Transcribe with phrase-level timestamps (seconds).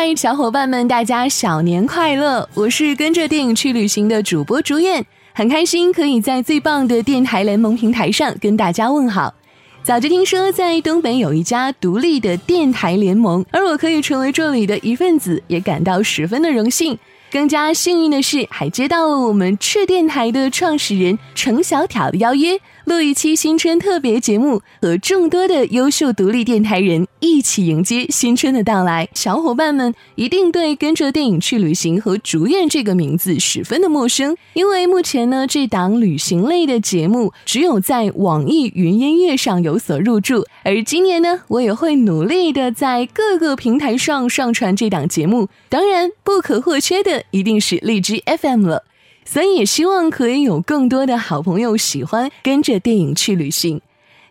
[0.00, 2.48] 嗨，小伙伴们，大家小年快乐！
[2.54, 5.04] 我是跟着电影去旅行的主播朱燕，
[5.34, 9.34] 很开心可以在最棒的电台联盟平台上跟大家问好。
[9.82, 16.96] 早就听说在东北有一家独立的电台联盟，而我可以成为这里的一份子，也感到十分的荣幸。
[17.32, 22.56] 更加幸运的是，还接到了我们赤电台的创始人程小挑的邀约，
[22.88, 29.06] 录一期新春特别节目，和众多的优秀独立电台人一起迎接新春的到来。
[29.12, 47.22] 小伙伴们一定对跟着电影去旅行和竹院这个名字十分的陌生，因为目前呢，这档旅行类的节目只有在网易云音乐上有所入驻，而今年呢，我也会努力的在各个平台上上传这档节目，当然不可或缺的。
[47.32, 48.84] 一定是荔枝 FM 了，
[49.30, 53.82] 所以也希望可以有更多的好朋友喜欢跟着电影去旅行。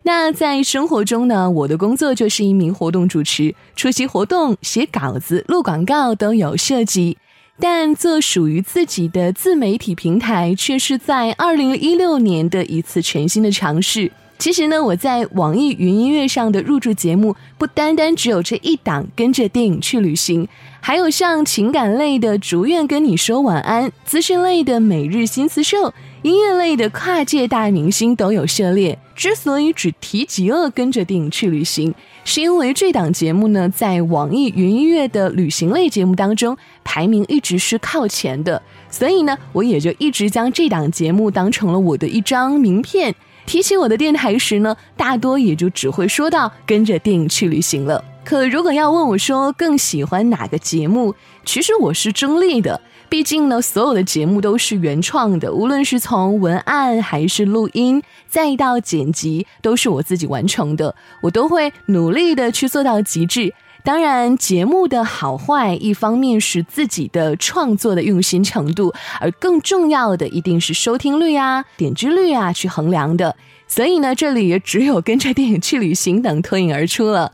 [0.02, 7.16] 那在生活中呢，我的工作就是一名活动主持，出席活动、写稿子、录广告都有涉及。
[7.60, 14.12] 但做属于自己的自媒体平台，却是在二零一六年的一次全新的尝试。
[14.40, 20.48] 其实呢，我在网易云音乐上的入驻节目不单单只有这一档，跟着电影去旅行，
[20.88, 25.90] 还有像情感类的《逐愿跟你说晚安》，资讯类的《每日新词秀》，
[26.22, 28.98] 音乐类的跨界大明星都有涉猎。
[29.14, 43.14] 之所以只提及了跟着电影去旅行，是因为这档节目呢，在网易云音乐的旅行类节目当中排名一直是靠前的，所以呢，我也就一直将这档节目当成了我的一张名片。
[43.46, 48.02] 提起我的电台时呢，大多也就只会说到跟着电影去旅行了。
[48.28, 52.82] 可如果要问我说更喜欢哪个节目，其实我是中立的。
[53.08, 63.54] 毕竟呢，所有的节目都是原创的，无论是从文案还是录音，再到剪辑，都是我自己完成的，我都会努力的去做到极致。
[63.86, 73.34] 当然，节目的好坏，一方面是自己的创作的用心程度，而更重要的一定是收听率啊、点击率啊去衡量的。
[73.70, 77.32] 所以呢，这里也只有跟着电影去旅行等脱颖而出了。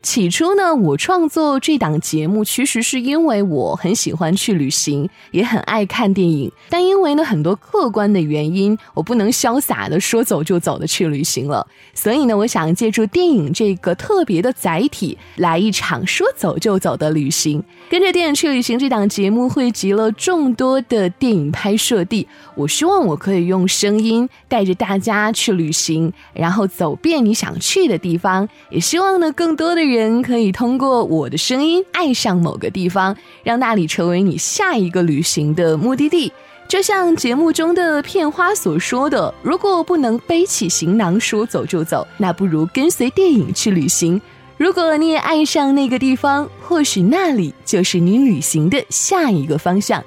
[0.00, 6.50] 起初呢，我创作这档节目，其实是因为我很喜欢去旅行，也很爱看电影。
[6.70, 11.66] 但因为呢很多客观的原因，我不能潇洒的说走就走的去旅行了。
[11.94, 17.62] 所以呢，我想借助电影这个特别的载体，来一场说走就走的旅行。
[17.90, 22.28] 跟着电影去旅行这档节目，汇集了众多的电影拍摄地。
[22.54, 28.48] 我希望我可以用声音带着大家去旅行，然后走遍你想去的地方。
[28.70, 29.87] 也希望呢，更多的。
[29.94, 36.32] 人可以通过我的声音爱上某个地方，让那里成为你下一个旅行的目的地。
[36.68, 44.20] 就像节目中的片花所说的：“如果不能背起行囊说走就走，那不如跟随电影去旅行。
[44.58, 50.04] 如果你也爱上那个地方，或许那里就是你旅行的下一个方向。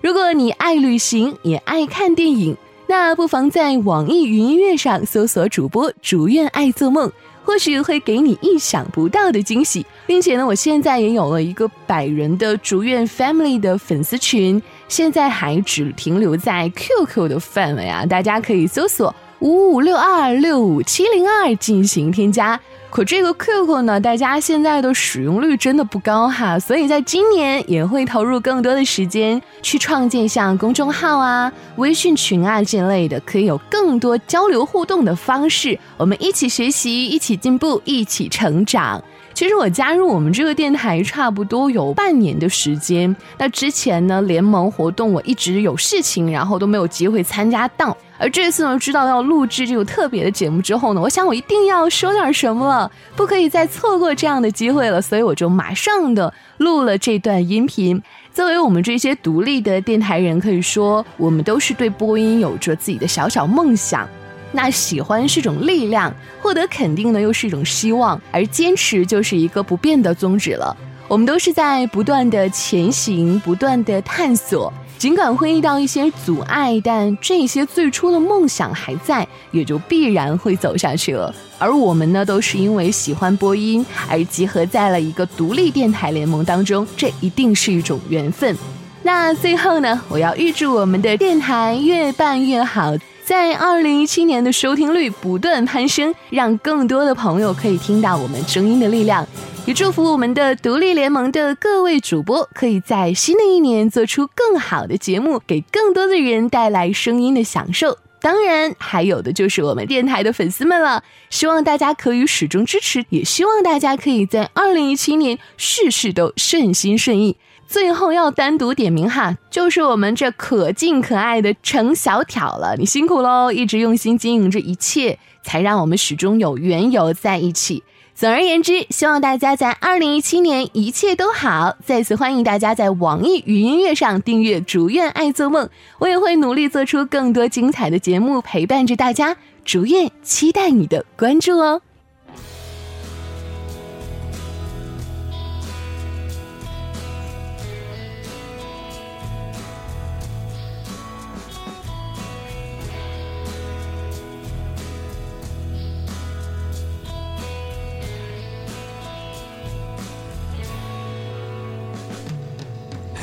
[0.00, 2.56] 如果你爱旅行，也爱看电影，
[2.86, 7.12] 那不妨在网易云音乐上搜索主播“竹院爱做梦”。”
[7.48, 22.60] 或许会给你意想不到的惊喜，并且呢，我现在也有了一个百人的竹院 Family 的粉丝群，现在还只停留在 QQ 的范围啊，大家可以搜索五五六二六五七零二进行添加。
[22.90, 39.00] 可这个 QQ 呢，大家现在的使用率真的不高哈，所以在今年也会投入更多的时间去创建像公众号啊、微信群啊这类的，可以有更多交流互动的方式，我们一起学习，一起进步，一起成长。
[39.38, 47.96] 其实我加入我们这个电台差不多有半年的时间，那之前呢联盟活动我一直有事情，然后都没有机会参加到。
[48.18, 58.02] 而这次呢知道要录制这个特别的节目之后呢，我想我一定要说点什么了，不可以再错过这样的机会了，所以我就马上的录了这段音频。
[58.32, 64.08] 作为我们这些独立的电台人，可以说我们都是对播音有着自己的小小梦想。
[64.52, 70.76] 那喜欢是种力量，获得肯定呢又是一种希望，而坚持就是一个不变的宗旨了。
[71.06, 81.34] 我们都是在不断的前行，不断的探索，尽管会遇到一些阻碍，但这些最初的梦想还在，也就必然会走下去了。
[81.58, 88.54] 而我们呢，都是因为喜欢播音而集合在了一个独立电台联盟当中，这一定是一种缘分。
[89.02, 92.94] 那最后呢，我要预祝我们的电台越办越好。
[93.28, 99.28] 在二零一七年的收听率不断攀升，让更多的朋友可以听到我们声音的力量，
[99.66, 107.98] 也祝福我们的独立联盟的各位主播可以在新的一年做出更好的节目，给更多的人带来声音的享受。
[108.18, 111.04] 当然，还有的就是我们电台的粉丝们了。
[111.28, 117.36] 希望大家可以始终支持，也希望大家可以在二零一七年事事都顺心顺意。
[117.68, 127.82] 最后要单独点名哈，就是我们这可敬可爱的程小挑了，你辛苦喽，一直用心经营这一切，才让我们始终有缘由在一起。
[128.14, 131.76] 总而言之，希望大家在二零一七年一切都好。
[131.84, 135.66] 再次欢迎大家在网易云音乐上订阅《竹院爱做梦》，
[135.98, 139.36] 我也会努力做出更多精彩的节目陪伴着大家。
[139.64, 141.82] 竹院期待你的关注哦。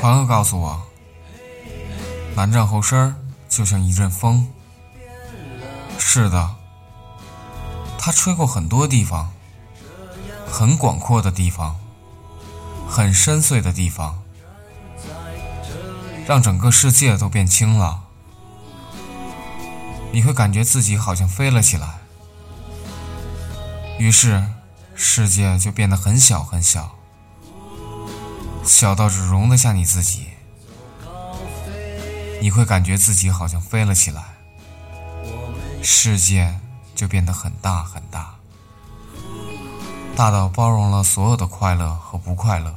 [0.00, 0.82] 朋友告诉我，
[2.36, 3.14] 南站后身
[3.48, 4.48] 就像一阵风。
[5.98, 6.54] 是的，
[7.98, 9.32] 它吹过很多地方，
[10.46, 11.76] 很广阔的地方，
[12.88, 14.22] 很深邃的地方，
[16.26, 18.02] 让整个世界都变轻了。
[20.12, 21.98] 你会感觉自己好像飞了起来，
[23.98, 24.46] 于是
[24.94, 26.95] 世界就变得很小很小。
[28.66, 30.26] 小到只容得下你自己，
[32.42, 34.22] 你会感觉自己好像飞了起来，
[35.82, 36.58] 世界
[36.94, 38.34] 就变得很大很大，
[40.14, 42.74] 大到包容了所有的快乐和不快乐，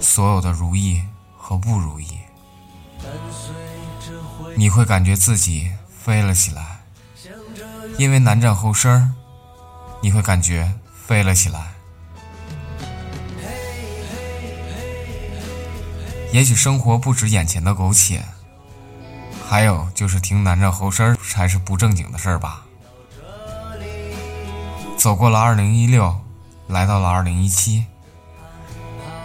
[0.00, 1.02] 所有的如意
[1.36, 2.18] 和不如意。
[4.56, 5.70] 你会感觉自己
[6.02, 6.80] 飞了起来，
[7.98, 9.14] 因为南站后身，
[10.00, 10.72] 你会感觉
[11.06, 11.69] 飞了起来。
[16.32, 18.24] 也许生活不止眼前的苟且，
[19.48, 22.64] 还有就是听南站后身才是不正经的事儿吧。
[24.96, 26.20] 走过了二零一六，
[26.68, 27.86] 来到了二零一七，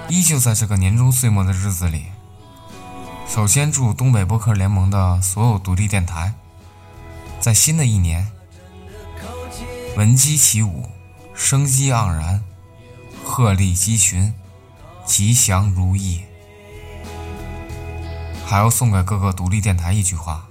[0.09, 2.05] 依旧在这个年终岁末的日子里。
[3.27, 6.33] 首先祝东北播客联盟的所有独立电台，
[7.39, 8.31] 在新的一年，
[9.95, 10.89] 闻鸡起舞，
[11.35, 12.43] 生机盎然，
[13.23, 14.33] 鹤立鸡群，
[15.05, 16.23] 吉祥如意。
[18.45, 20.45] 还要送给各个独立电台一句话：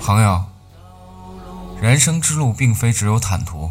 [0.00, 0.44] 朋友，
[1.80, 3.70] 人生之路并非只有坦途，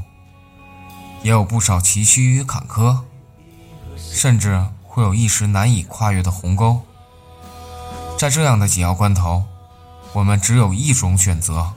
[1.24, 3.02] 也有不少崎岖与坎坷，
[3.98, 6.82] 甚至会有一时难以跨越的鸿沟。
[8.18, 9.44] 在这样的紧要关头，
[10.14, 11.74] 我们只有一种选择：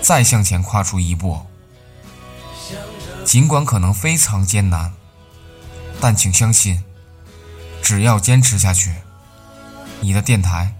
[0.00, 1.44] 再向前跨出一步，
[3.24, 4.94] 尽管可能非常艰难。
[6.00, 6.82] 但请相信，
[7.82, 8.92] 只要坚持下去，
[10.00, 10.74] 你的电台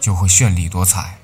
[0.00, 1.19] 就会绚丽多彩。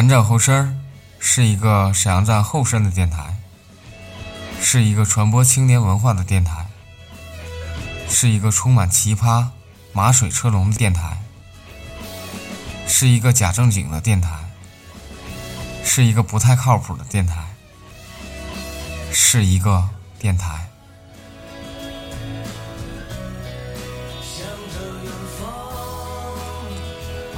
[0.00, 0.80] 南站后身
[1.18, 3.36] 是一个沈阳站后身的电台，
[4.58, 6.68] 是一个传播青年文化的电台，
[8.08, 9.48] 是一个充满奇葩
[9.92, 11.18] 马水车龙的电台，
[12.88, 14.30] 是一个假正经的电台，
[15.84, 17.44] 是一个不太靠谱的电台，
[19.12, 19.86] 是一个
[20.18, 20.66] 电台。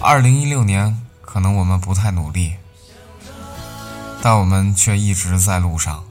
[0.00, 1.01] 二零一六年。
[1.32, 2.56] 可能我们不太努力，
[4.22, 6.04] 但我们却一直在路上。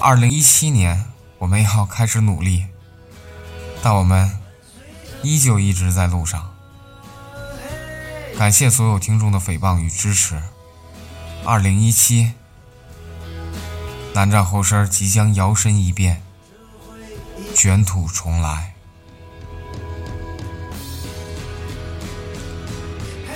[0.00, 1.04] 二零一七年，
[1.36, 2.64] 我们要开始努力，
[3.82, 4.38] 但我们
[5.22, 6.50] 依旧一直在路上。
[8.38, 10.42] 感谢所有听众的诽谤与支持。
[11.44, 12.32] 二零一七，
[14.14, 16.22] 南站后身即将摇身一变，
[17.54, 18.72] 卷土重来。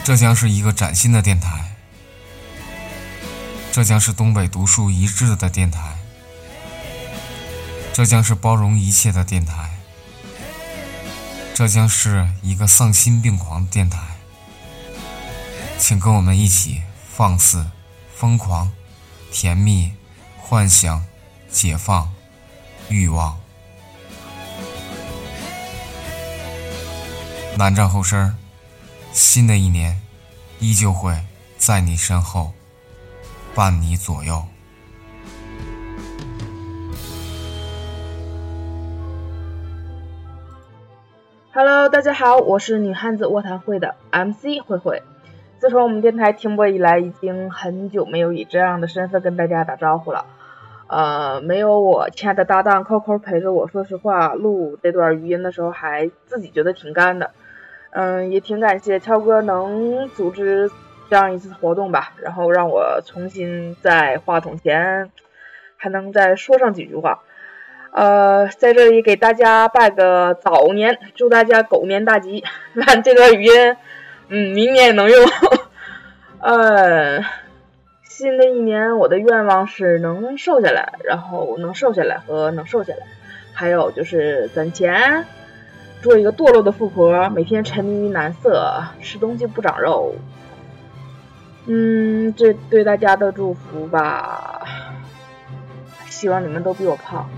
[0.05, 1.77] 这将是一个崭新的电台，
[3.71, 5.97] 这将是东北独树一帜的电台，
[7.93, 9.71] 这将是包容一切的电台，
[11.55, 14.01] 这将是一个丧心病狂的电台。
[15.79, 16.83] 请跟我们一起
[17.15, 17.71] 放肆、
[18.17, 18.71] 疯狂、
[19.31, 19.93] 甜蜜、
[20.39, 21.05] 幻想、
[21.51, 22.13] 解放、
[22.89, 23.41] 欲望。
[27.57, 28.37] 南站后身
[29.13, 30.01] 新的一年，
[30.59, 31.13] 依旧会
[31.59, 32.53] 在你身后，
[33.55, 34.43] 伴你左右。
[41.53, 45.03] Hello，大家好，我是女汉子卧谈会的 MC 慧慧。
[45.59, 50.25] 自从我们电台停播以来，已经很久没有以这样的身份跟大家打招呼了。
[50.87, 57.33] 呃，没有我亲爱的搭档扣扣陪着我，说实话，录这段语音的时候还自己觉得挺干的。
[57.95, 60.71] 嗯，也挺感谢超哥能组织
[61.11, 65.11] 这样一次活动吧，然后让我重新在话筒前
[65.77, 67.23] 还能再说上几句话。
[67.91, 72.43] 呃，在这里给大家拜个早年，祝大家狗年大吉。
[72.81, 73.77] 看这段语音，
[74.29, 75.29] 嗯，明年也能用。
[76.41, 77.21] 呃，
[78.05, 83.07] 新的一年我的愿望是能瘦下来，然后能瘦下来和能瘦下来，
[83.53, 85.27] 还有就是攒钱，
[86.03, 90.17] 做一个堕落的富婆，每天沉迷于男色，吃东西不长肉。
[91.67, 94.63] 嗯，这对大家的祝福吧，
[96.09, 97.31] 希望你们都比我胖。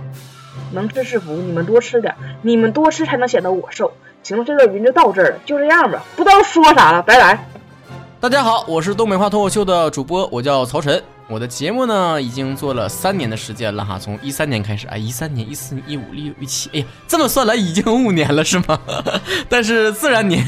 [0.73, 3.93] 能吃是福，你们多吃点，你们多吃才能显得我瘦。
[4.23, 7.47] 行了，这段语音就到这儿了，就这样吧，不知道说啥了，拜拜。
[8.25, 11.05] 大家好，我是东北话脱口秀的主播，我叫曹晨。
[11.29, 18.81] 我的节目呢，已经做了三年的时间了哈，从一三年开始，哎，一三年、一四年、一五、一六、一七，哎呀，这么算来已经五年了是吗？
[19.47, 20.43] 但是自然年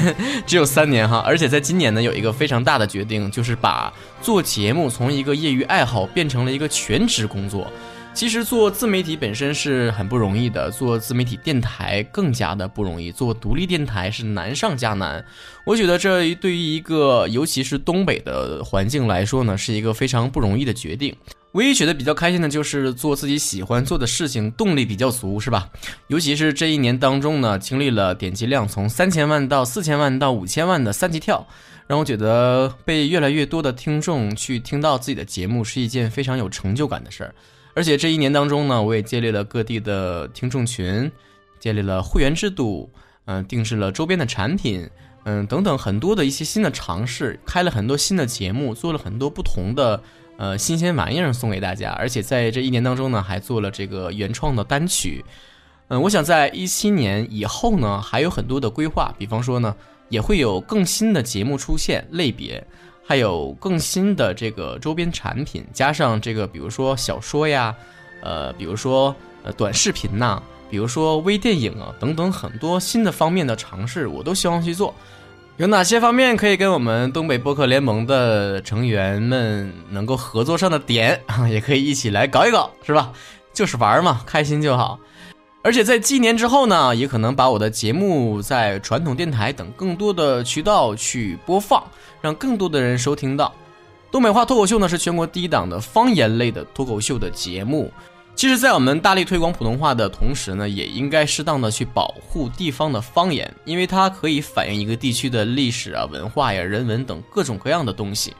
[0.47, 3.93] 只有三年哈，而且在今年呢，有一个非常大的决定，就是把
[4.23, 7.67] 做节目从一个业余爱好变成了一个全职工作。
[8.17, 15.23] 其实做自媒体本身是很不容易的，做自媒体电台更加的不容易，做独立电台是难上加难。
[15.63, 21.15] 我觉得这对于一个尤其是东北的环境来说呢，是一个非常不容易的决定。
[21.51, 25.69] 唯一觉得比较开心的就是做自己喜欢做的事情，动力比较足，是吧？
[26.07, 31.45] 尤其是这一年当中呢，经历了点击量从三千万到四千万到五千万的三级跳，
[31.85, 37.35] 让我觉得被越来越多的听众去听到自己的节目是一件非常有成就感的事儿。
[37.77, 41.11] 而且这一年当中呢，我也建立了各地的听众群，
[41.59, 42.89] 建立了会员制度，
[43.25, 44.89] 嗯，定制了周边的产品，
[45.25, 50.01] 嗯，等等很多的一些新的尝试，开了很多新的节目，做了很多不同的
[50.37, 51.91] 呃新鲜玩意儿送给大家。
[51.91, 55.23] 而且在这一年当中呢，还做了这个原创的单曲，
[55.89, 59.75] 嗯，我想在一七年以后呢，还有很多的规划，比方说呢，
[60.09, 62.65] 也会有更新的节目出现类别。
[63.07, 67.73] 还有更新的这个周边产品，加上这个，比如说小说呀，
[68.21, 74.93] 呃，比如说呃短视频呐，比如说微电影啊等等很多新的方面的尝试，我都希望去做。
[75.55, 83.11] 有哪些方面可以跟我们东北播客联盟的成员们能够合作上的点啊， 也可以一起来搞一搞，是吧？
[83.53, 84.99] 就是玩嘛，开心就好。
[85.67, 91.83] 而且在几年之后呢，也可能把我的节目在传统电台等更多的渠道去播放。
[92.21, 93.53] 让更多的人收听到
[94.09, 97.91] 东北话脱口秀呢，是全国第一档的方言类的脱口秀的节目。
[98.33, 108.33] 其实，在我们大力推广普通话的同时呢，也应该适当的去保护地方的方言，因为它可以反映一个地区的历史啊、文化呀、人文等各种各样的东西。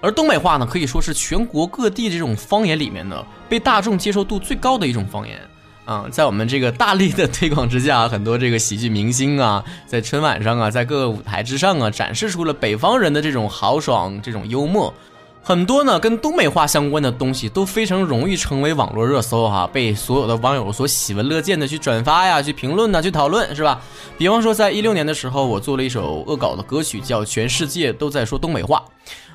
[0.00, 5.36] 而东北话呢，可以说是全国各地这种方言里面呢，被大众接受度最高的一种方言。
[5.84, 14.92] 啊，在我们这个大力的推广之下，很多这个喜剧明星啊，在春晚上啊，在各个舞台之上啊，展示出了北方人的这种豪爽、这种幽默。
[15.42, 23.80] 很多呢跟东北话相关的东西都非常容易成为网络热搜哈，被所有的网友所喜闻乐见的去转发呀、去评论呐、去讨论，是吧？
[24.18, 28.84] 比方说，在一六年的时候，我做了一首恶搞的歌曲，叫《全世界都在说东北话》。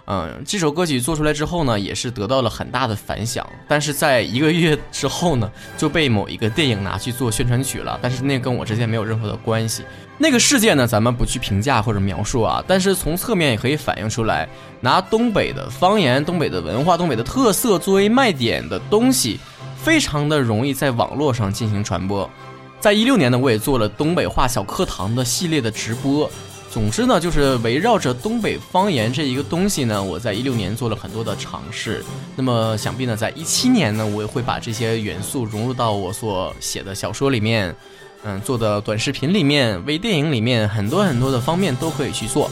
[0.08, 3.44] 嗯，这首歌曲做出来之后呢，也是得到了很大的反响。
[3.68, 7.98] 但是在一个月之后呢，就被某一个电影拿去做宣传曲了。
[8.02, 9.84] 但是那跟我之间没有任何的关系。
[10.20, 12.64] 那个事件呢，咱们不去评价或者描述啊。
[12.68, 14.48] 但是从侧面也可以反映出来，
[14.80, 19.40] 拿东北的方言、东北的文化、东北的特色作为卖点的东西，
[19.76, 22.30] 非常的容易在网络上进行传播。
[22.80, 26.30] 在一六年呢，我也做了东北话小课堂的系列的直播。
[26.76, 32.04] 总之呢，就是围绕着东北方言这一个东西呢，我在一六年做了很多的尝试。
[32.36, 37.74] 那么想必呢，在一七年呢，我也会把这些元素融入到我所写的小说里面，
[38.26, 42.52] 嗯，做的短视频里面、微电影里面，很多很多的方面都可以去做。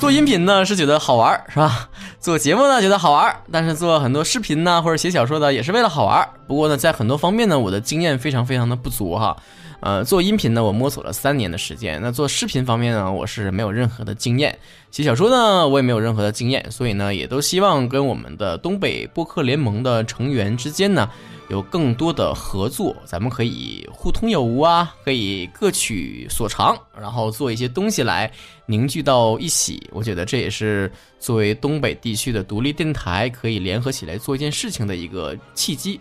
[0.00, 1.90] 做音频呢是觉得好玩儿，是吧？
[2.18, 6.30] 做节目呢觉得好玩儿，但是做很多视频呢或者写小说的也是为了好玩儿。
[6.46, 9.36] 不过呢，在很多方面呢，我的经验非常非常的不足哈。
[9.82, 12.00] 呃，做音频呢，我摸索了三年的时间。
[12.00, 14.56] 那做视频方面呢，我是没有任何的经验。
[14.92, 16.64] 写小说呢，我也没有任何的经验。
[16.70, 21.10] 所以呢，也都希望跟我们的东北播客联盟的成员之间呢，
[21.48, 22.94] 有更多的合作。
[23.04, 28.30] 咱们可以互通有无啊，可以各取所长，然后做一些东西来
[28.66, 29.82] 凝聚到一起。
[29.90, 35.98] 我觉得这也是作为东北地区的独立电台可以联合起来做一件事情的一个契机。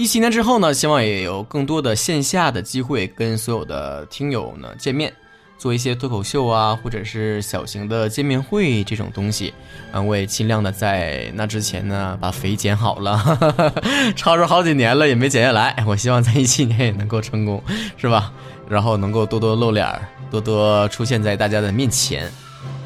[0.00, 5.12] 一七年之后呢，希望也有更多的线下的机会跟所有的听友呢见面，
[5.58, 9.52] 做一些脱口秀啊，或者是小型的见面会这种东西。
[9.92, 13.38] 嗯，我也尽量的在那之前呢把肥减好了，
[14.16, 15.76] 超出好几年了也没减下来。
[15.86, 17.62] 我希望在一七年也能够成功，
[17.98, 18.32] 是吧？
[18.70, 19.86] 然后能够多多露脸，
[20.30, 22.32] 多多出现在大家的面前。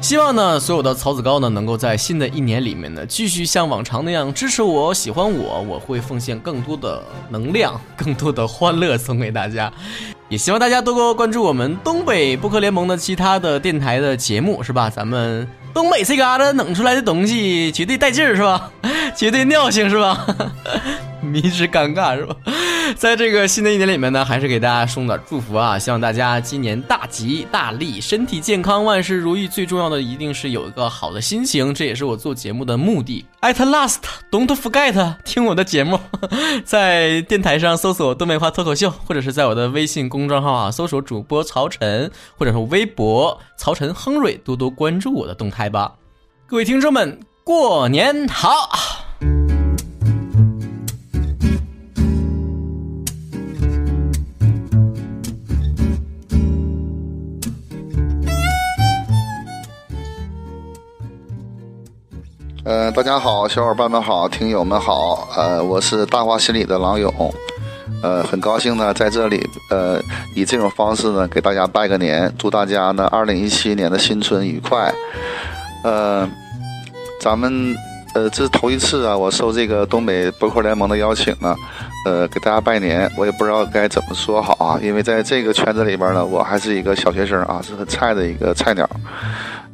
[0.01, 5.61] 希望呢，所有的曹子高呢，能够在新的一年里面呢，继续像往常那样支持我、喜欢我。
[5.61, 9.71] 我会奉献更多的能量、更多的欢乐送给大家。
[10.29, 14.89] 也希望大家多多关注我们东北播客联盟的其他的电台的节目，是吧？
[14.89, 18.71] 咱们东北这旮瘩弄出来的东西绝对带劲儿，是吧？
[19.15, 20.25] 绝对尿性，是吧？
[21.25, 22.35] 迷之尴尬，是吧？
[22.95, 25.77] 在这个新的一年里面呢，还是给大家送点祝福啊！
[25.77, 29.47] 希望大家今年大吉大利，身体健康，万事如意。
[29.47, 33.25] 最重要的一定是有一个好的心情，这也是我做节目的目的。
[33.41, 33.97] At last,
[34.29, 35.99] don't forget，听我的节目，
[36.63, 45.93] 在电台上搜索“东北话脱口秀”，或者是在我的微信公众号啊搜索主播曹晨，或者是微博曹晨亨瑞，多多关注我的动态吧。
[46.45, 49.04] 各位听众们，过年好！
[62.65, 67.13] 呃，大家好，小伙伴们好，听友们好，呃，我是大话心理的郎勇，
[68.01, 70.01] 呃，很高兴呢，在这里，呃，
[70.35, 74.91] 以这种方式呢，给大家拜个年，祝大家呢，二零一七年的新春愉快。
[75.83, 76.27] 呃，
[77.21, 77.75] 咱们，
[78.15, 81.55] 呃，这是头一次啊，我受这个东北博客联盟的邀请呢，
[82.07, 88.89] 呃，给大家拜年，我也不知道该怎么说好啊，因为在这个圈子里边呢，我还是一个小学生啊，是很菜的一个菜鸟。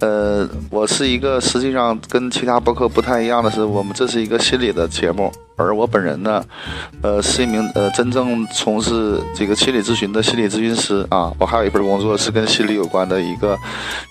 [0.01, 6.43] 呃，我是一个实际上跟其他博客不太一样的是，我们这是一个心理的节目，而我本人呢，
[7.03, 11.31] 呃，是一名呃真正从事这个心理咨询的心理咨询师啊。
[11.37, 13.55] 我还有一份工作是跟心理有关的一个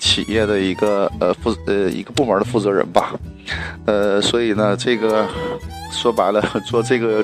[0.01, 3.13] 企业的一个呃负呃一个部门的负责人吧。
[3.85, 5.27] 呃，所以呢，这个
[5.91, 7.21] 说白了，做这个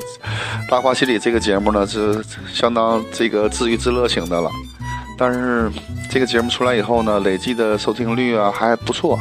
[0.69, 2.21] 大话心理这个节目呢，是
[2.53, 4.51] 相当这个自娱自乐型的了。
[5.17, 5.71] 但是
[6.11, 9.19] 这个节目出来以后呢，累计的收听率啊还不错，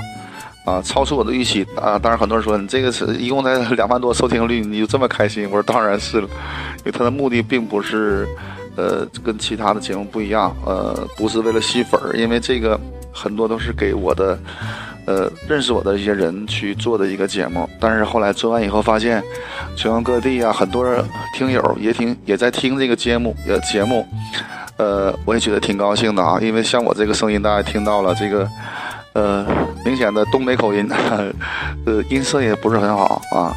[0.65, 1.97] 啊，超出我的预期啊。
[1.97, 5.45] 当然很多人说你这个是一共才 两万多收听率，你就这么开心？
[5.45, 6.27] 我说当然是了，
[6.79, 8.27] 因为它的目的并不是，
[8.75, 12.79] 呃，跟其他的节目不一样，呃，不是为了吸粉儿，因为这个
[13.13, 14.37] 很多都是给我的，
[15.05, 17.69] 呃，认识我的一些人去做的一个节目。
[17.79, 19.23] 但是后来做完以后发现，
[19.77, 20.85] 全国各地啊，很多
[21.33, 24.05] 听友也听也在听这个节目，呃，节目。
[24.77, 28.47] 呃，我也觉得挺高兴的啊，因为像我这个声音，大家听到了这个，
[29.13, 29.45] 呃，
[29.85, 30.85] 明显的东北口音，
[31.85, 33.53] 呃，音色也不是很好啊，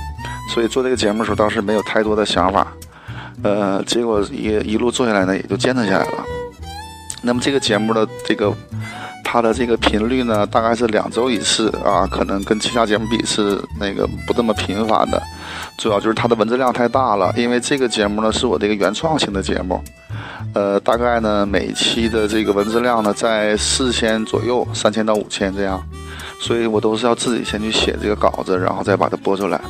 [0.55, 2.69] 所以做这个节目的时候倒是没有太多的想法，
[3.43, 6.25] 呃，结果也一路做下来呢，也就坚持下来了。
[7.21, 8.55] 那么这个节目的这个
[9.25, 15.21] 它的这个频率呢，大概是两周一次啊，可能跟其他节目比是那个不这么频繁的，
[15.77, 19.83] 主要就是它的文字量太大了，因为这个节目呢是我这个原创性的节目。
[20.55, 25.81] 呃，大概呢，每期的这个文字量呢，在四千左右，三千到五千这样，
[26.41, 29.61] 所以我都是要自己先去写这个稿子，然后再把它播出来。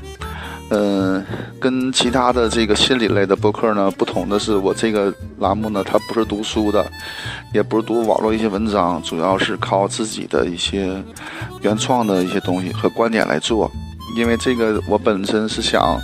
[0.71, 1.25] 嗯，
[1.59, 6.87] 跟其他的这个心理类的播客呢不同的是，我这个栏目呢，它不是读书的，
[7.53, 11.03] 也不是读网络一些文章，主要是靠自己的一些
[11.63, 13.71] 原创的一些东西和观点来做。
[14.17, 15.99] 因为这个，我本身是想。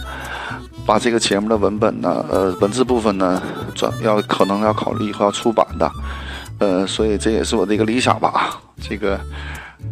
[0.86, 3.40] 把这个节目的文本呢，呃，文字部分呢，
[3.74, 5.90] 转要可能要考虑以后要出版的，
[6.58, 8.60] 呃，所以这也是我的一个理想吧。
[8.80, 9.18] 这个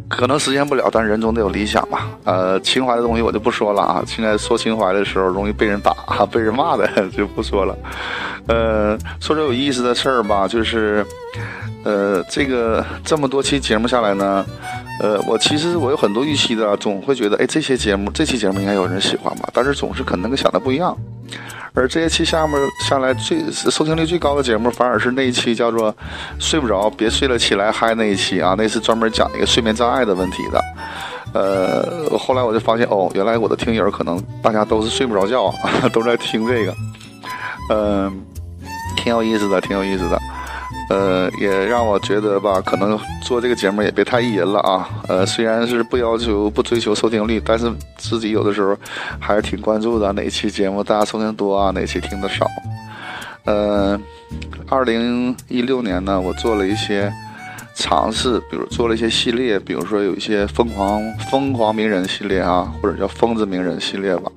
[0.09, 2.09] 可能实现不了，但人总得有理想吧。
[2.24, 4.02] 呃，情怀的东西我就不说了啊。
[4.07, 5.92] 现在说情怀的时候，容易被人打、
[6.31, 7.76] 被人骂的， 就不说了。
[8.46, 11.05] 呃，说点有意思的事儿吧，就是，
[11.85, 14.44] 呃，这个这么多期节目下来呢。
[15.00, 19.48] 呃，我其实我有很多预期的，总会觉得，哎，这些节目，这期节目应该有人喜欢吧？
[19.52, 20.96] 但是总是可能跟想的不一样。
[21.75, 25.95] 而这些期下面下来最收听率最高的节目，反而是那一期叫做
[26.39, 30.61] “睡不着别睡了起来嗨”那一期啊，那是专门讲一个睡眠障碍的问题的。
[31.33, 35.51] 呃，后来我就发现，哦，原来我的听友可能大家都是睡不着觉，
[35.95, 36.75] 都在听这个，
[37.71, 38.23] 嗯，
[38.95, 40.19] 挺有意思的，挺有意思的。
[40.92, 44.87] 呃，也让我觉得吧，可能做这个节目也别太意淫了啊。
[45.09, 48.76] 呃，虽然是不要求、不追求收听率，但是自己有的时候
[49.18, 52.46] 还是挺关注的，哪期节目大家收听多啊，哪期听的少。
[53.44, 53.98] 呃，
[54.68, 57.11] 二零一六年呢，我做了一些
[57.74, 61.00] 尝试，比如做了一些系列，比如说有一些疯狂
[61.31, 64.31] 疯狂名人系列啊，或者叫疯子名人系列吧，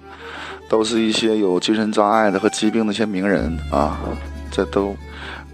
[0.70, 4.00] 都是一些有精神障碍的和疾病的一些名人啊，
[4.50, 4.96] 这都。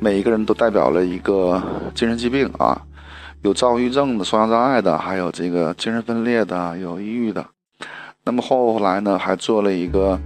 [0.04, 1.62] 每一个人都代表了一个
[1.94, 2.82] 精神疾病啊，
[3.44, 7.46] 有躁郁症的、双向障碍的，还有这个精神分裂的、有抑郁的。
[8.24, 10.20] 那么后来呢，还做了一个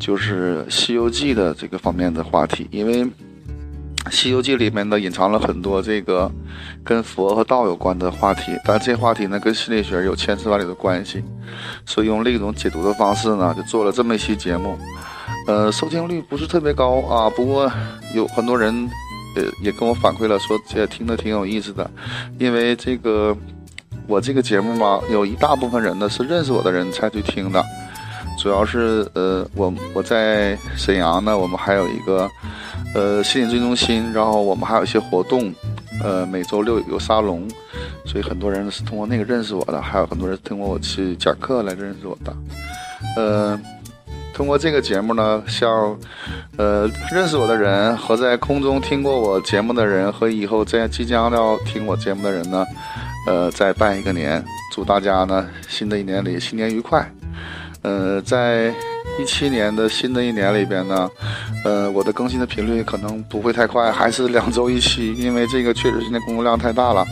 [0.00, 3.04] 就是《西游记》的这个方面的话题，因为
[4.10, 6.28] 《西游记》里面呢隐藏了很多这个
[6.82, 11.22] 跟佛和道有关的话题，但这话题呢跟心理学有千丝万缕的关系，
[11.86, 14.76] 所以用另一种解读的方式呢，就做了这么一期节目。
[15.46, 17.70] 呃，收听率不是特别高啊，不过
[18.16, 18.90] 有很多人。
[19.36, 21.90] 呃，也跟我反馈了，说这听得挺有意思的，
[22.38, 23.36] 因为这个
[24.06, 27.64] 我这个节目嘛，有一大部分人呢是认识我的人才去听的，
[28.38, 32.30] 主要是呃，我我在沈阳呢，我们还有一个
[32.94, 35.52] 呃心理咨询中心，然后我们还有一些活动，
[36.02, 37.48] 呃，每周六有沙龙，
[38.04, 42.36] 所以很多人是通过那个认识我的，还有很多人通过我去讲课来认识我的，
[43.16, 43.60] 呃。
[44.34, 45.96] 通过这个节目呢，向，
[46.56, 52.64] 呃，认识我的人和在空中听过我节目的人和以后在即将要听我节目的人呢，
[53.26, 54.42] 呃，再拜一个年，
[54.74, 57.08] 祝大家呢新的一年里新年愉快。
[57.82, 58.72] 呃，在
[59.18, 61.10] 一七年的新的一年里边呢，
[61.64, 67.04] 呃，我的更新的频率可能不会太快，还是两周一期，因为这个确实现在工作量太大了。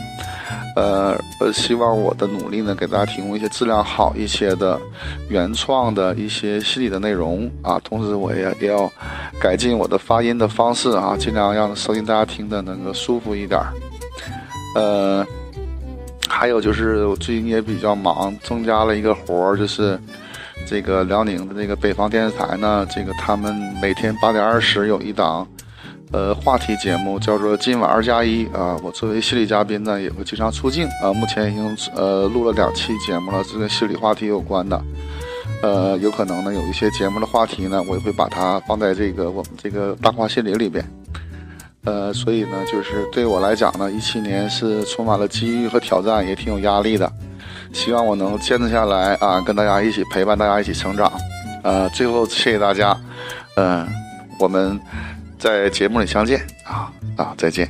[0.75, 4.79] 呃呃，希望我的努力呢，给大家提供一些质量好一些的
[5.29, 7.79] 原创的一些心理的内容啊。
[7.83, 8.89] 同时，我也也要
[9.39, 13.59] 改进我的发音的方式啊，尽量让声音大家听的能够舒服一点。
[14.75, 15.25] 呃，
[16.29, 19.99] 还有就是我最近也比较忙，增加了一个活儿，就是
[20.65, 25.45] 这个辽宁的这个北方电视台呢，这个他们每天八点二十有一档。
[26.11, 31.13] 呃，话题节目叫做“今晚二加一”啊，我作为心理嘉宾呢，也会经常出镜啊。
[31.13, 34.81] 目前已经呃录了两期节目了，是跟心理话题有关的。
[35.63, 40.85] 呃，有可能呢，有一些节目的话题呢，我也会把它放在这个我们这个大话心理里边。
[41.85, 47.09] 呃，所以呢，就是对我来讲呢，一七年是充满了机遇和挑战，也挺有压力的。
[47.71, 51.09] 希望我能坚持下来啊，跟大家一起陪伴大家一起成长。
[51.63, 52.97] 呃，最后谢谢大家。
[53.55, 53.87] 嗯，
[54.37, 54.77] 我们。
[55.41, 57.33] 在节目里相见啊啊！
[57.35, 57.67] 再见。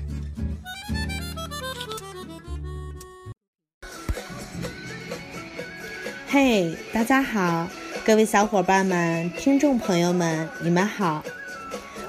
[6.27, 7.65] 嘿，大家好，
[8.05, 11.23] 各位小伙伴们、听众朋友们，你们好，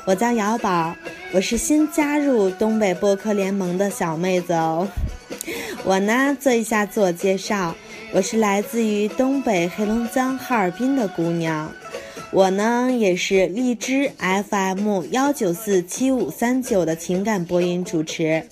[0.05, 0.96] 我叫瑶宝，
[1.33, 4.88] 我是新加入东北播客联盟的小妹子哦。
[5.87, 7.72] 我呢，做一下自我介绍，
[8.12, 11.70] 我是来自于东北黑龙江哈尔滨的姑娘。
[12.32, 18.42] 我呢也是荔枝 FM 幺九四七五三九的情感播音主持，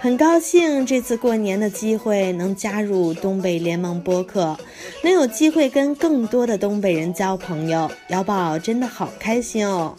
[0.00, 4.58] 很高兴这次过年的机会能加入东北联盟播客，
[5.04, 9.94] 能有机会跟更多的东北人交朋友，姚宝真的好开心哦！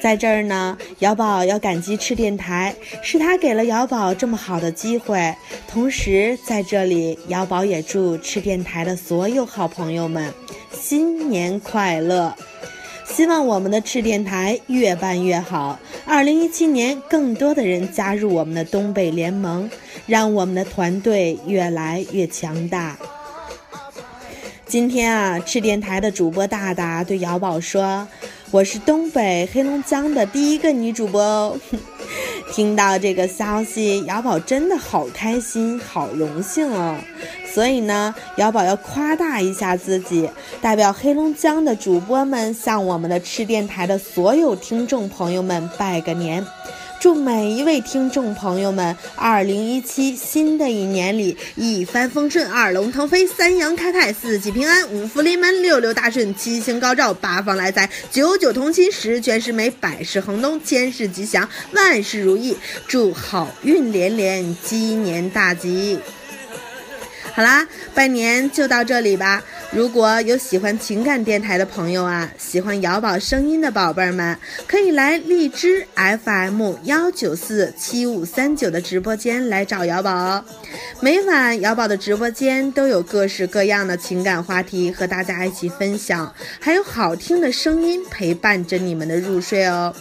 [0.00, 5.34] 在这儿呢，姚宝要感激赤电台，是他给了姚宝这么好的机会，
[5.66, 10.32] 同时在这里，姚宝也祝赤电台的所有好朋友们。
[10.72, 12.34] 新年快乐！
[13.04, 15.78] 希望我们的赤电台越办越好。
[16.04, 19.70] 二零一七年，更多的人加入我们的东北联盟，
[20.06, 22.96] 让我们的团队越来越强大。
[24.66, 28.06] 今天啊，赤电台的主播大大对姚宝说
[28.52, 31.58] ：“我是东北黑龙江的第一个女主播哦。
[32.54, 36.96] ”听到这个消息，姚宝真的好开心，好荣幸哦。
[37.52, 40.30] 所以呢，姚宝要夸大一下自己，
[40.60, 46.46] 代表黑龙江的主播们向我们的吃电台的所有听众朋友们拜个年，
[46.98, 62.56] 祝每一位听众朋友们二零一七新的一年里一帆风顺，二龙腾飞，三阳开泰，四季平安，五福临门，六六大顺，七星高照，八方来财，九九同心，十全十美，百事亨通，千事吉祥，万事如意，
[62.88, 65.98] 祝好运连连，鸡年大吉。
[67.34, 69.44] 好啦，拜年就到这里吧。
[69.72, 80.44] 如果有喜欢情感电台的朋友啊，喜欢瑶宝声音的宝贝儿们，可以来荔枝 FM 幺九四七五三九的直播间来找瑶宝哦。
[81.00, 89.94] 每晚瑶宝的直播间都有各式各样的情感话题和大家一起分享，还有好听的声音陪伴着你们的入睡哦。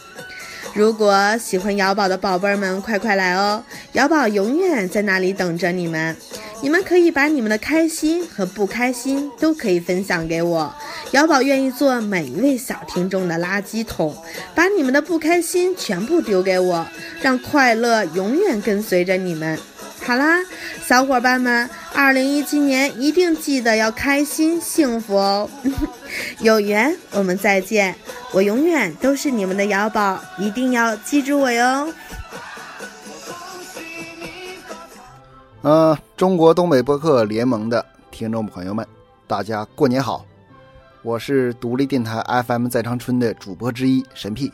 [0.74, 3.64] 如果喜欢瑶宝的宝贝儿们，快快来哦！
[3.94, 6.16] 瑶宝永远在那里等着你们。
[6.62, 10.74] 你们可以把你们的开心和不开心都可以分享给我，
[11.12, 14.16] 瑶宝愿意做每一位小听众的垃圾桶，
[14.56, 16.88] 把你们的不开心全部丢给我，
[17.22, 19.58] 让快乐永远跟随着你们。
[20.02, 20.40] 好啦，
[20.86, 25.50] 小伙伴们，二零一七年一定记得要开心幸福哦！
[26.40, 27.96] 有缘我们再见，
[28.32, 31.92] 我永远都是你们的瑶宝，一定要记住我哟！
[35.66, 38.88] 呃，中国东北播客联盟的听众朋友们，
[39.26, 40.24] 大家过年好！
[41.02, 44.54] 我是独立电台 FM 在长春的主播之一神屁。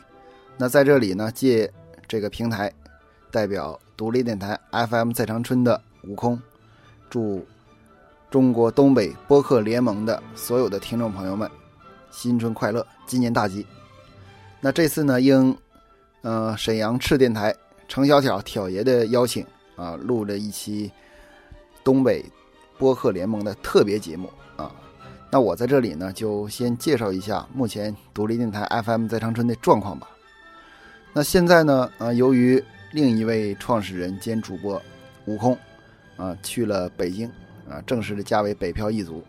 [0.56, 1.70] 那在这里呢，借
[2.08, 2.72] 这个平台，
[3.30, 6.40] 代表独立电台 FM 在长春的悟空，
[7.10, 7.46] 祝
[8.30, 11.46] 中国东北播客联盟的所有的听众朋友们
[12.10, 13.66] 新春快乐，鸡年大吉！
[14.62, 15.54] 那这次呢，应
[16.22, 17.54] 呃沈阳赤电台
[17.86, 19.44] 程小挑挑爷的邀请
[19.76, 20.90] 啊，录了一期。
[21.84, 22.24] 东北
[22.78, 24.72] 播客联盟的特别节目啊，
[25.32, 30.08] 那我在这里呢，就先介绍一下目前独立电台 FM 在长春的状况吧。
[31.12, 34.80] 那现在呢，呃，由于另一位创始人兼主播
[35.26, 35.58] 悟空
[36.16, 37.28] 啊去了北京
[37.68, 39.20] 啊，正式的加为北漂一族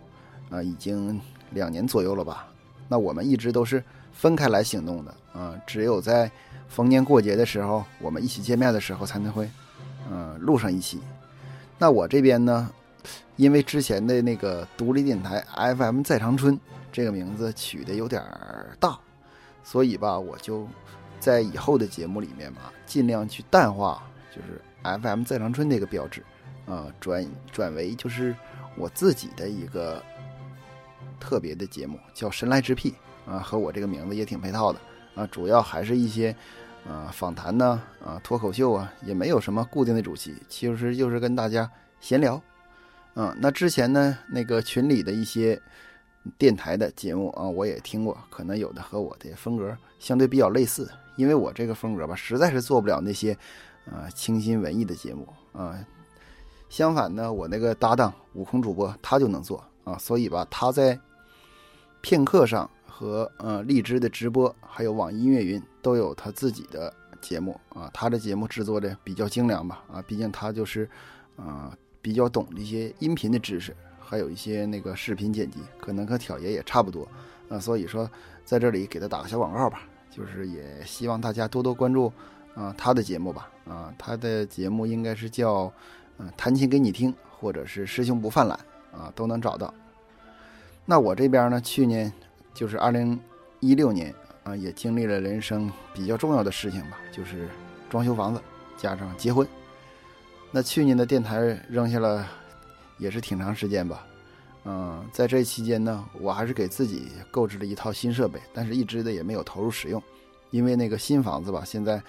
[0.51, 1.19] 啊，已经
[1.53, 2.47] 两年左右了吧。
[2.88, 6.29] 那我们一直都是分开来行动的啊，只有在
[6.67, 9.49] 逢年过节的时候，我们一起见面的时候，才能会
[10.12, 11.00] 嗯录上一期。
[11.78, 12.70] 那我这边呢，
[13.36, 15.44] 因为之前的那个独立电台
[15.76, 16.58] FM 在长春
[16.92, 18.24] 这个名字取的有点
[18.80, 18.98] 大，
[19.63, 20.68] 所以吧，我就
[21.20, 24.02] 在以后的节目里面嘛，尽量去淡化，
[24.34, 26.24] 就是 FM 在长春这个标志，
[26.68, 28.36] 啊，转转为就是
[28.78, 30.02] 我自己的一个
[31.20, 32.94] 特别的节目，叫神来之癖
[33.26, 34.80] 啊，和我这个名字也挺配套的
[35.16, 36.34] 啊，主要还是一些。
[36.88, 41.69] 啊，访谈呢，啊，脱口秀啊，也没有什么固定的主题，其实就是跟大家
[42.02, 42.41] 闲聊。
[43.15, 45.62] 嗯，那之前呢，那个群里的一些
[46.38, 53.38] 电台的节目啊，我也听过，可能有的和我的风格相对比较类似，因为我这个风格吧，实在是做不了那些
[53.86, 55.78] 啊清新文艺的节目啊。
[56.69, 61.00] 相反呢，我那个搭档悟空主播他就能做啊，所以吧，他在
[62.02, 62.69] 片刻上。
[62.95, 70.88] 和呃荔枝的直播，还有网易音乐云都有他自己的节目啊，他的节目制作的比较精良吧啊，毕竟他就是
[71.36, 77.08] 啊比较懂这些音频的知识，还有一些那个视频剪辑，可能和挑爷也差不多
[77.49, 78.08] 啊，所以说
[78.45, 82.13] 在这里给他打个小广告吧，就是也希望大家多多关注
[82.53, 85.73] 啊他的节目吧啊，他的节目应该是叫
[86.19, 88.60] 嗯弹琴给你听，或者是师兄不犯懒
[88.91, 89.73] 啊都能找到。
[90.86, 92.13] 那我这边呢，去年。
[92.54, 93.20] 就是二零
[93.60, 94.13] 一六年
[94.44, 97.48] 啊，也经历了人生比较重要的事情吧，就是
[97.89, 98.42] 装修房子，
[98.78, 99.48] 加上结婚。
[100.52, 102.28] 那去年的电台扔下了，
[102.98, 104.06] 也是挺长时间吧。
[104.66, 110.02] 嗯，在这期间呢，我还是给自己购置了一套新设备，但是一直的也没有投入使用，
[110.52, 112.02] 因为那个新房子吧，现在，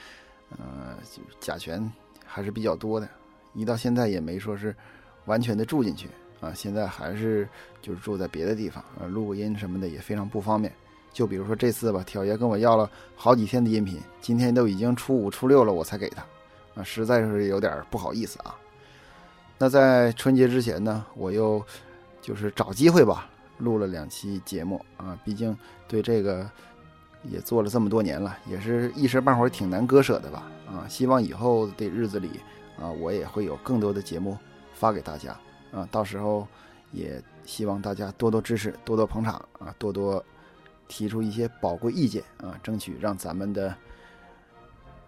[0.51, 0.97] 呃，
[1.41, 1.91] 甲醛
[2.25, 3.09] 还是比较多的，
[3.55, 4.77] 一到现在也没说是
[5.25, 6.09] 完全的住进去。
[6.45, 7.49] 啊，现在还是
[7.81, 10.71] 就是住在别的地方啊，录个音什么的也非常不方便。
[11.13, 16.23] 就比如说这次吧，挑爷跟我要了好几天的音频，今天都已经初五、初六了，我才给他，
[16.75, 18.55] 啊，实在是有点不好意思啊。
[19.57, 21.65] 那在春节之前呢，我又
[22.21, 26.51] 就是找机会吧，录了两期节目啊，毕竟对这个
[27.23, 30.51] 也做了这么多年了，也是一时半会儿挺难割舍的吧。
[30.67, 32.41] 啊，希望以后的日子里
[32.77, 34.37] 啊，我也会有更多的节目
[34.75, 35.39] 发给大家。
[35.75, 36.47] 啊，到时候
[36.93, 40.25] 也希望大家多多支持，多多捧场啊，多多
[40.87, 43.75] 提出一些宝贵意见啊，争取让咱们的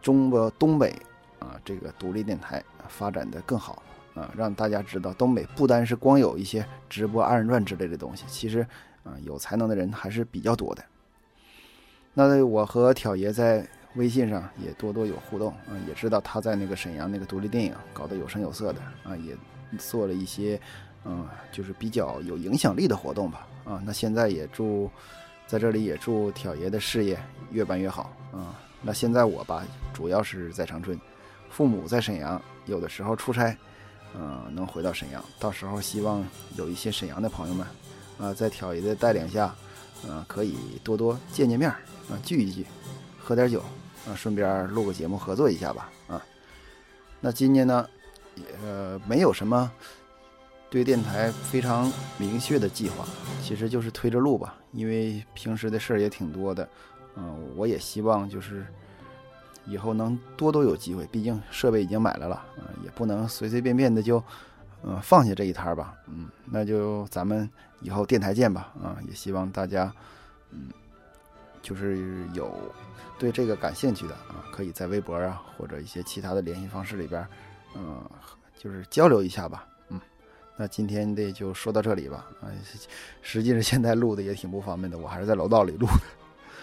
[0.03, 0.91] 中国东北
[1.39, 3.81] 啊这个独立电台发展的更好
[4.15, 8.67] 啊，让大家知道东北不单是光有一些直播二人转之类的东西，其实
[9.05, 10.85] 啊有才能的人还是比较多的。
[12.13, 19.37] 那我和挑爷在微信上也多多有互动啊，也知道他在那个沈阳那个独立电影搞得有声有色的啊，也。
[19.79, 20.61] 做了一些，
[21.05, 24.91] 嗯，就是比较有影响力的活动吧，啊，那现在也祝，
[25.47, 27.19] 在这里也祝挑爷的事业
[27.51, 30.99] 越办越好，啊，那现在我吧，主要是在长春，
[31.51, 33.57] 父母在沈阳，有的时候出差，
[34.15, 36.25] 嗯，能回到沈阳，到时候希望
[36.57, 37.67] 有一些沈阳的朋友们，
[38.19, 39.55] 啊，在挑爷的带领下，
[40.09, 42.67] 嗯，可以多多见见面，啊，聚一聚，
[43.19, 43.61] 喝点酒，
[44.09, 46.23] 啊，顺便录个节目合作一下吧，啊，
[47.21, 47.89] 那今年呢？
[48.63, 49.71] 呃，没有什么
[50.69, 53.05] 对电台非常明确的计划，
[53.43, 54.55] 其实就是推着路吧。
[54.73, 56.69] 因为平时的事儿也挺多的，
[57.15, 58.67] 嗯，我也希望就是
[59.65, 64.23] 以后能多多有机会，毕竟设备已经买来了啊、也不能随随便便的就，
[64.83, 67.49] 呃，放下这一摊儿吧，嗯，那就咱们
[67.81, 69.91] 以后电台见吧，啊、也希望大家，
[70.51, 70.69] 嗯，
[71.63, 72.53] 就是有
[73.19, 77.27] 对这个感兴趣的啊，可以在微博啊或者一些其他的联系方式里边
[77.77, 78.11] 儿，嗯、
[78.59, 80.01] 就是交流一下吧，嗯，
[80.57, 82.49] 那今天的就说到这里吧，啊、
[83.23, 86.03] 实际上现在录的也挺不方便的，我还是在楼道里录的，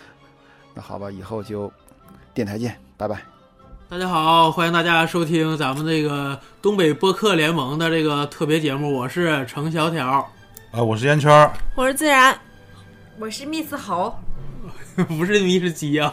[0.75, 1.71] 那好吧，以后就
[2.33, 3.21] 电台见，拜拜。
[3.89, 10.27] 大家好，欢迎大家收听咱们这个东北播客联盟的这个特别节目，我是程小条，
[10.71, 12.35] 啊，我是烟圈儿，我是自然，
[13.19, 14.19] 我是 Miss 豪，
[15.09, 16.11] 不是迷是鸡啊。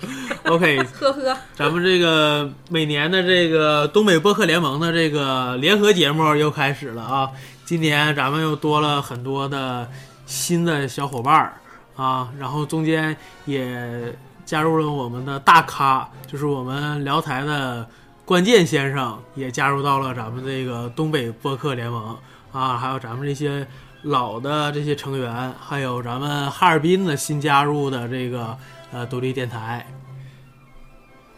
[0.44, 7.30] OK，呵呵，咱们这个每年的这个东北播客联盟的这个联合节目又开始了啊！
[7.64, 9.88] 今年咱们又多了很多的
[10.26, 11.52] 新的小伙伴儿
[11.96, 17.86] 啊，然后中间也加入了我们的大咖，就是我们辽台的
[18.24, 22.16] 关键先生也加入到了咱们这个东北播客联盟
[22.52, 23.66] 啊，还有咱们这些
[24.02, 28.56] 老的这些成员，还有咱们哈尔滨的新加入的这个
[28.92, 29.86] 呃独立电台。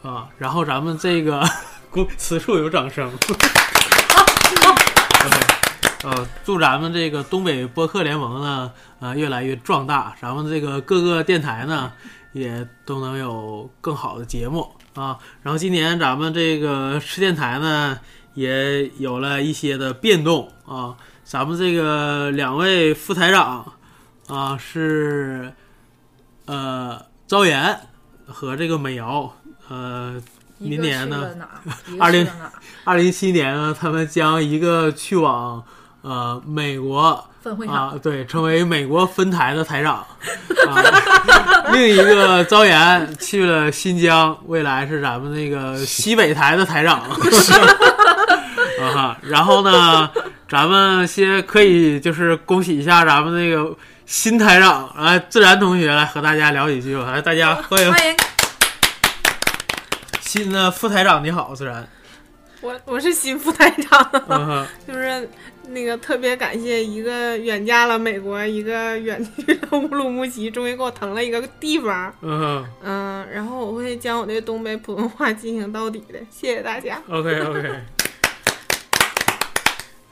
[0.02, 1.48] 啊，然后咱们这个
[1.88, 3.12] 鼓此处有掌声。
[6.02, 10.16] 呃，祝咱们这个东北播客联盟呢，呃，越来越壮大。
[10.20, 11.92] 咱们这个各个电台呢，
[12.32, 15.16] 也都能有更好的节目啊。
[15.42, 18.00] 然后今年咱们这个市电台呢，
[18.34, 20.96] 也有了一些的变动啊。
[21.22, 23.74] 咱们这个两位副台长
[24.26, 25.54] 啊，是
[26.46, 27.00] 呃
[27.32, 27.80] 赵岩
[28.26, 29.34] 和这个美瑶。
[29.70, 30.20] 呃，
[30.58, 31.30] 明年呢，
[31.98, 32.28] 二零
[32.84, 35.64] 二零一七年呢，他们将一个去往
[36.02, 40.06] 呃美国分会啊，对，成为美国分台的台长
[40.68, 41.72] 啊。
[41.72, 47.00] 另一个招妍去了新疆，未来是咱们那个西北台的台长
[48.78, 49.16] 啊哈。
[49.22, 50.10] 然后呢，
[50.50, 53.74] 咱们先可以就是恭喜一下咱们那个
[54.06, 57.92] 新台长来自然同学来和大家聊几句吧，来大家欢迎。
[57.92, 58.16] 欢迎。
[60.20, 61.86] 新的副台长你好，自然。
[62.60, 65.28] 我我是新副台长，嗯、 就是
[65.68, 72.14] 那个特别感谢一个远嫁了美国，一个远去了乌鲁木齐，终于给我腾了一个地方。
[72.20, 77.00] 嗯嗯，然后我会将我的东北普通话进行到底的，谢谢大家。
[77.08, 77.70] OK OK。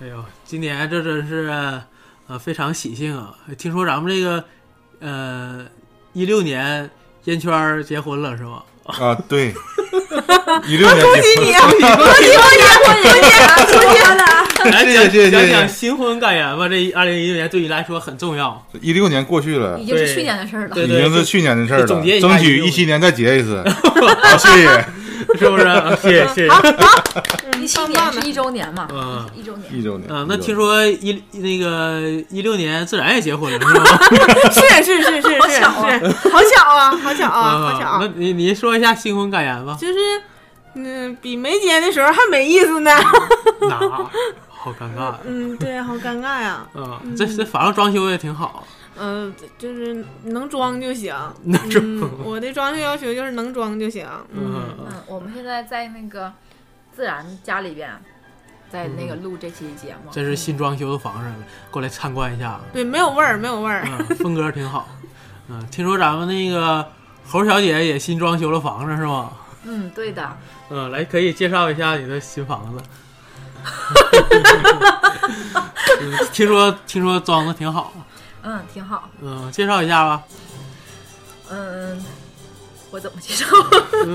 [0.03, 1.81] 哎呦，今年这真是
[2.31, 3.35] 呃非常喜庆啊！
[3.59, 4.45] 听说咱们这个
[5.01, 5.67] 呃
[6.13, 6.89] 一六年
[7.25, 8.63] 烟圈结婚了是吗？
[8.87, 9.53] 啊，对，
[10.69, 14.71] 一六年恭喜你， 恭喜恭喜恭喜恭喜了！
[14.71, 16.69] 来 谢谢谢谢讲讲新婚感言吧。
[16.69, 18.65] 这二零一六年对你来说很重要。
[18.81, 21.87] 一六年过去了，已经是去年的事儿了，对已经是去年的事儿了。
[21.87, 23.65] 总结一下争取一七年再结一次。
[23.69, 24.85] 好，谢谢。
[25.39, 25.65] 是不是？
[26.03, 27.61] 谢谢谢谢。
[27.61, 28.89] 一七年是一周年嘛？
[28.91, 29.75] 嗯，一周年。
[29.75, 30.11] 一周年。
[30.11, 33.85] 啊，那听说一那个一六年自然也结婚了是吗？
[34.51, 37.99] 是 是是是是是，好巧啊，好巧啊，好巧啊。
[38.01, 39.77] 那你你说一下新婚感言吧。
[39.81, 39.99] 就是，
[40.75, 42.91] 嗯，比没结的时候还没意思呢。
[43.61, 43.79] 哪？
[44.49, 45.15] 好尴尬。
[45.27, 46.67] 嗯，对，好尴尬呀。
[46.75, 48.65] 嗯，这这反正装修也挺好。
[48.99, 51.15] 嗯，就是能装就行。
[51.45, 51.85] 能装。
[52.25, 54.07] 我的装修要求就是能装就行。
[54.33, 56.33] 嗯嗯，我们现在在那个
[56.95, 57.91] 自然家里边，
[58.71, 60.11] 在那个录这期节目。
[60.11, 61.31] 这是新装修的房子，
[61.71, 62.61] 过来参观一下。
[62.73, 63.83] 对，没有味儿，没有味儿。
[63.87, 64.89] 嗯，风格挺好。
[65.49, 66.87] 嗯，听说咱们那个
[67.27, 69.33] 猴小姐也新装修了房子是吗？
[69.65, 70.37] 嗯，对的。
[70.69, 72.83] 嗯，来，可以介绍一下你的新房子。
[76.03, 77.93] 嗯、听说听说装的挺好。
[78.43, 79.09] 嗯，挺好。
[79.23, 80.23] 嗯，介绍一下吧。
[81.51, 82.03] 嗯，
[82.91, 83.47] 我怎么介绍？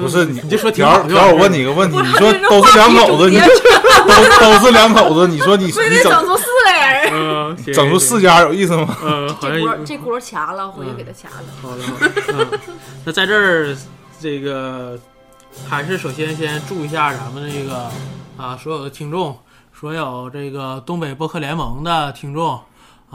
[0.01, 8.97] 不是你，你就说条条，我问你个问题，你说都是两口子，你都都是两口子，你说你 你整出四个人，嗯，整出四家有意思吗？
[9.03, 11.45] 嗯，好像这锅这锅掐了，回去给他掐了。
[11.61, 12.49] 好的，好的。
[12.51, 12.59] 嗯，
[13.05, 13.75] 那在这儿，
[14.19, 14.97] 这个
[15.67, 17.89] 还是首先先祝一下咱们这个
[18.37, 19.37] 啊所有的听众，
[19.77, 22.59] 所有这个东北播客联盟的听众。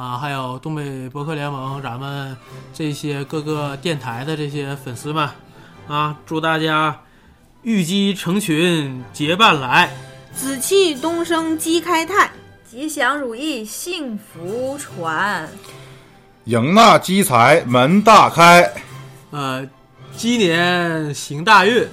[0.01, 2.35] 啊，还有东北博客联盟，咱们
[2.73, 5.29] 这些各个电台的这些粉丝们，
[5.87, 7.01] 啊，祝大家
[7.61, 9.95] 玉鸡成群结伴来，
[10.35, 12.31] 紫气东升鸡开泰，
[12.67, 15.47] 吉祥如意幸福传，
[16.47, 18.73] 迎纳鸡财门大开，
[19.33, 19.69] 呃，
[20.17, 21.87] 鸡年行大运，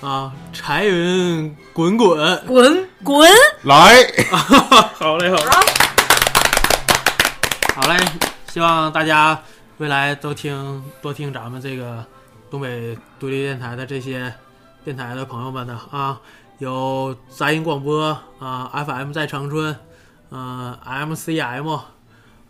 [0.00, 3.28] 啊，财云滚滚滚滚！
[3.64, 4.06] 来，
[4.94, 5.38] 好嘞，好。
[7.74, 7.96] 好嘞，
[8.46, 9.42] 希望大家
[9.78, 12.04] 未来都听多听咱们这个
[12.48, 14.32] 东北独立电台的这些
[14.84, 16.20] 电台的朋友们的啊，
[16.58, 19.76] 有杂音广播啊，FM 在长春，
[20.30, 21.80] 呃，MCM，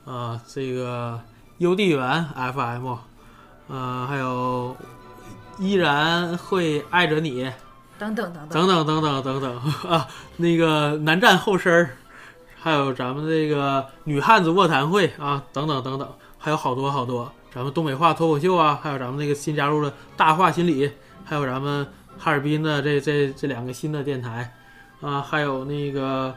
[0.04, 1.18] 呃，这个
[1.56, 2.94] 邮递员 FM，
[3.68, 4.76] 呃，还有
[5.58, 7.50] 依然会爱着你，
[7.98, 8.46] 等等等。
[8.50, 9.56] 等等等等等等
[9.90, 10.06] 啊，
[10.36, 11.96] 那个南站后身儿，
[12.64, 16.08] 还有咱们这个女汉子卧谈会啊，等等等等，
[16.38, 20.90] 还有好多好多，咱们东北话脱口秀啊，还有咱们那个新加入的大话心理，
[21.26, 21.86] 还有咱们
[22.18, 24.50] 哈尔滨的这这这两个新的电台
[25.02, 26.34] 啊，还有那个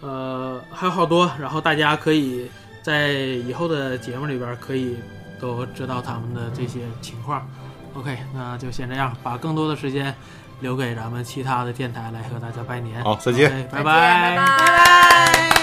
[0.00, 2.50] 呃还有好多，然后大家可以
[2.82, 4.96] 在以后的节目里边可以
[5.38, 7.46] 都知道他们的这些情况。
[7.92, 10.14] OK，那就先这样，把更多的时间
[10.60, 13.02] 留给咱们其他的电台来和大家拜年。
[13.04, 15.58] 好再见拜拜拜拜。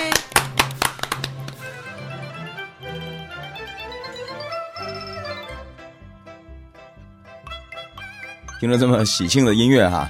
[8.58, 10.10] 听着这么喜庆的音乐哈，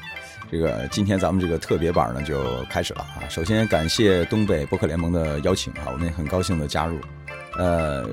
[0.51, 3.27] 这个今天咱们这个特别版呢就开始了啊。
[3.27, 6.97] 首先感谢东北播客联盟的邀请啊，我们也很高兴的加入。
[7.57, 8.07] 呃，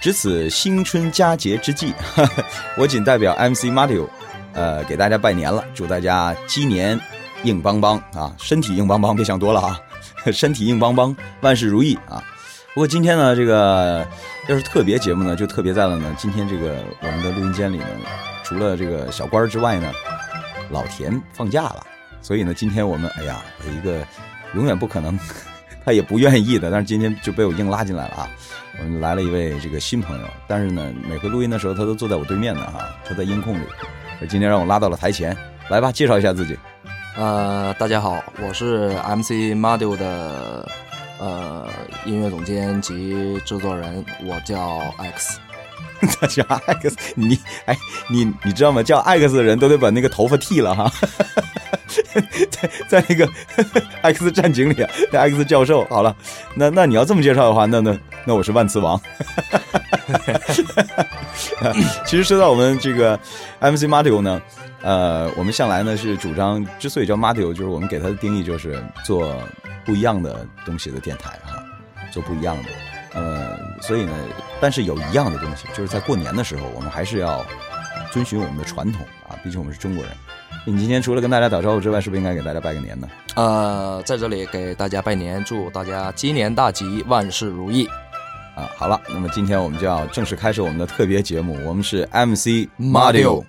[0.00, 2.44] 值此新春佳节之际，哈 哈
[2.78, 4.08] 我仅代表 MC Mario，
[4.56, 6.98] 呃，给大家拜年了，祝大家鸡年
[7.44, 9.78] 硬邦邦啊，身体硬邦邦，别想多了啊，
[10.32, 12.24] 身体硬邦邦，万事如意啊。
[12.74, 14.06] 不过今天呢，这个
[14.48, 16.14] 要是特别节目呢，就特别在了呢。
[16.18, 17.86] 今天这个我们的录音间里呢，
[18.42, 19.92] 除了这个小官之外呢，
[20.70, 21.86] 老田放假了，
[22.22, 24.06] 所以呢，今天我们哎呀，有一个
[24.54, 25.18] 永远不可能，
[25.84, 28.28] 他也不愿意的，但是今天就被我硬拉进来了啊。
[28.78, 33.64] 我们来了一位这个新朋友，但是呢，每回录音的时候他都坐在我对面的哈，他在音控里，
[34.28, 35.36] 今天让我拉到了台前，
[35.68, 36.58] 来吧，介绍一下自己。
[37.16, 40.68] 呃，大家好，我是 MC Madio 的
[41.18, 41.66] 呃
[42.04, 45.38] 音乐总监及制作人，我叫 X。
[46.20, 47.76] 他叫 X，你哎，
[48.10, 48.82] 你你知道吗？
[48.82, 50.92] 叫 X 的人都得把那个头发剃了哈，
[52.50, 53.28] 在在那个
[54.02, 55.84] X 战警里，那 X 教授。
[55.86, 56.14] 好了，
[56.54, 59.00] 那那你要这么介绍的话，那那那我是万磁王。
[62.04, 63.18] 其实说到我们这个
[63.60, 64.40] MC Mario 呢，
[64.82, 69.34] 呃，我们向来呢是主张，之所以叫 Mario，就是我们给它的定义就是做
[69.84, 71.62] 不一样的东西的电台哈，
[72.12, 72.68] 做不一样的。
[73.16, 74.12] 呃，所以呢，
[74.60, 77.44] 但是有一样的东西，就是在过年的时候，我们还是要
[78.12, 80.12] 遵循我们的传统啊，毕竟我们是中国人。
[80.66, 83.08] 你今天除了跟大家打招呼之外，是不是应该给大家拜个年呢？
[83.36, 87.88] 呃，在这里给大家拜年，祝大家鸡年大吉，万事如意。
[88.54, 93.44] 啊，好了，那么今天我们就要正式开始我们的特别节目，我们是 MC Mario。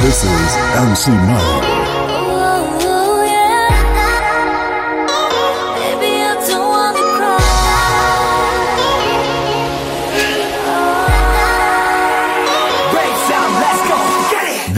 [0.00, 1.77] This is MC Mario.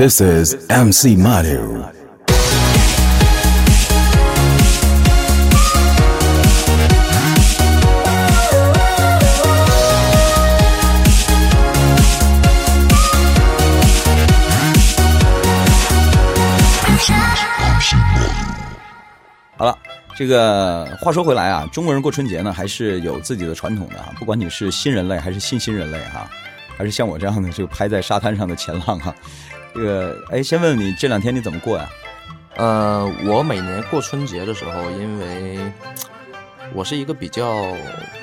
[0.01, 1.85] This is MC Mario.
[19.59, 19.77] 好了，
[20.17, 24.15] 这个话说回来啊，中国人过春节呢，还是有自己的传统的啊。
[24.19, 26.27] 不管你是新人类还是新新人类哈、
[26.79, 29.15] 还是像我这样的这个拍在沙滩上的前浪哈、
[29.75, 31.89] 这个哎，先问问你这两天你怎么过呀、
[32.57, 35.59] 呃，我每年过春节的时候，因为
[36.75, 37.75] 我是一个比较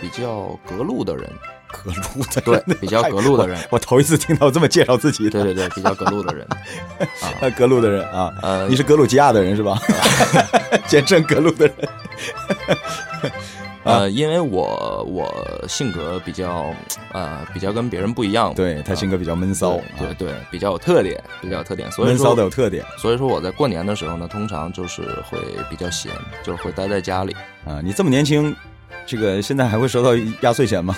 [0.01, 1.29] 比较隔路的人，
[1.71, 5.31] 隔路的对，比较隔路的人我，我头一次听到这么介绍自己的。
[5.31, 6.47] 对对对，比较隔路的人。
[7.41, 9.77] 啊，格路的人啊，呃你是格鲁吉亚的人是吧？
[10.87, 11.75] 简称格路的人。
[13.87, 15.33] 呃，因为我我
[15.67, 16.73] 性格比较
[17.13, 22.83] 呃比较跟别人不一样，对他性格比较闷骚，对对，比较有特点，比较有特点，所以闷骚的有特点。
[22.97, 26.11] 所以说我在过年的时候呢，通常就是会比较闲，
[26.43, 27.35] 就是会待在家里。
[27.65, 28.55] 啊，你这么年轻，
[29.05, 30.95] 这个现在还会收到压岁钱吗？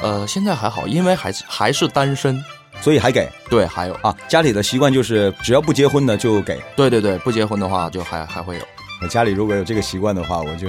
[0.00, 2.42] 呃，现在还好，因为还是还是单身，
[2.80, 3.28] 所以还给。
[3.48, 6.60] 对，还有啊，家里的习惯就是只要不结婚的就给。
[6.76, 8.62] 对对对，不结婚的话就还还会有。
[9.02, 10.68] 我家里如果有这个习惯的话，我就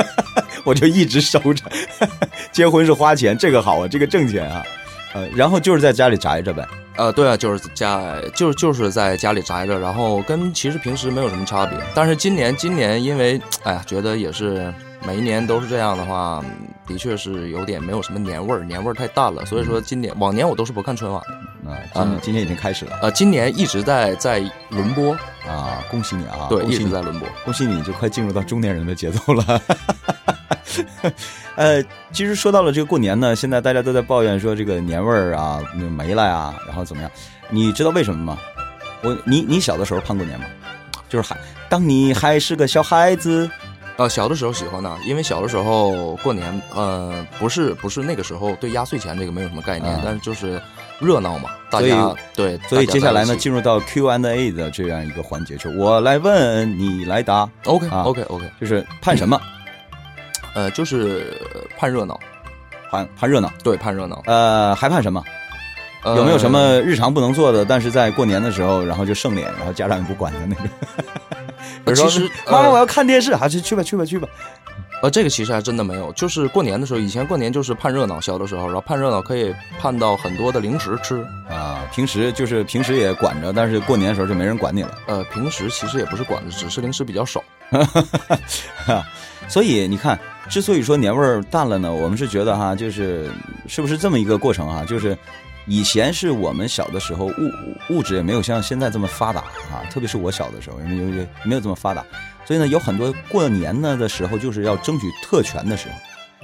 [0.64, 1.64] 我就一直收着。
[2.52, 4.62] 结婚是花钱，这个好啊，这个挣钱啊。
[5.14, 6.66] 呃，然后就是在家里宅着呗。
[6.96, 11.78] 呃，对啊，就是家，就就是在家里宅着，然后跟其实平时没有什么差别。
[11.94, 14.72] 但是今年，今年因为哎呀，觉得也是
[15.06, 16.44] 每一年都是这样的话，
[16.86, 19.44] 的确是有点没有什么年味儿，年味儿太淡了。
[19.46, 21.53] 所以说今年，往年我都是不看春晚的。
[21.66, 22.98] 啊，今今年已经开始了。
[23.02, 25.12] 呃，今年一直在在轮播
[25.48, 26.46] 啊，恭喜你啊！
[26.48, 27.28] 对，一直在轮播。
[27.44, 29.62] 恭喜你，就快进入到中年人的节奏了。
[31.56, 37.10] 呃，其实说到了这个过年呢，现在大家都在抱怨说这个年味儿啊没了呀，然后怎么样？
[37.48, 38.38] 你知道为什么吗？
[39.02, 40.46] 我你你小的时候盼过年吗？
[41.08, 41.38] 就是还
[41.68, 43.48] 当你还是个小孩子，
[43.96, 50.60] 呃，小的时候喜欢呢，因为小的时候过年，呃，不是不是那个时候对压岁钱这个没有什么概念，啊但是就是
[51.00, 57.48] 热闹嘛，大家对，所以接下来呢，进入到 Q&A 的这样一个环节，就我来问你来答。
[57.64, 59.40] OK 啊 OK OK，就是盼什么？
[60.54, 61.36] 呃，就是
[61.76, 62.18] 盼热闹，
[62.90, 63.50] 盼盼热闹。
[63.62, 64.22] 对，盼热闹。
[64.26, 65.22] 呃，还盼什么？
[66.04, 70.68] 呃有没有什么日常不能做的，但是在过年的时候，然后就剩脸，然后家长也不管的那种？
[71.84, 74.28] 比如说，其实 妈妈呃我要看电视，还是去吧去吧去吧。
[75.04, 81.86] 呃，这个其实还真的没有，就是过年的时候，以前过年就是盼热闹，小的时候，然后盼热闹可以盼到很多的零食吃啊。
[81.92, 84.98] 平时就是平时也管着，但是过年的时候就没人管你了。
[85.06, 87.44] 呃，平时其实也不是管着，只是零食比较少。
[89.46, 93.30] 所以你看，之所以说年味儿淡了呢，我们是觉得哈，就是
[93.68, 94.86] 是不是这么一个过程哈？
[94.86, 95.14] 就是
[95.66, 97.50] 以前是我们小的时候物
[97.90, 99.40] 物质也没有像现在这么发达
[99.70, 102.02] 啊，特别是我小的时候，因为也没有这么发达，
[102.44, 105.94] 所以呢，有很多过年呢的时候就是要争取特权的时候，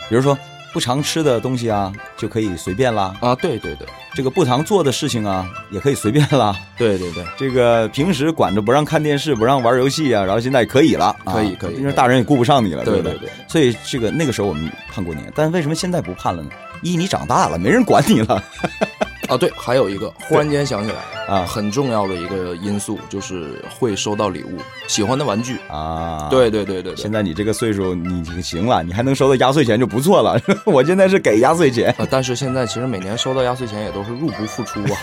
[0.08, 0.36] 比如说
[0.72, 3.14] 不常吃的东西啊，就可以随便啦。
[3.20, 6.56] 啊，对对对，这个不常做的事情啊，也可以随便啦。
[6.78, 13.02] 对对对，这个平时管着不让看电视、不让玩游戏啊，然后现在可以了，啊可以可以因为大人也顾不上你了，对？
[13.02, 13.28] 对对。
[13.48, 16.50] 所以这个那个时候我们盼过年，但为什么现在不盼了呢？
[16.82, 18.42] 一你长大了，没人管你了。
[19.28, 20.98] 啊，对，还有一个，忽然间想起来
[21.32, 24.58] 啊，很重要的一个因素就是会收到礼物，
[24.88, 26.26] 喜欢的玩具啊。
[26.28, 30.36] 对对对对对，现在你这个岁数，你已经行了，你还能收到压岁钱就不错了。
[30.66, 34.98] 我现在是给压岁钱，啊，但是现在其实每年收到压岁钱也都是入不敷出啊。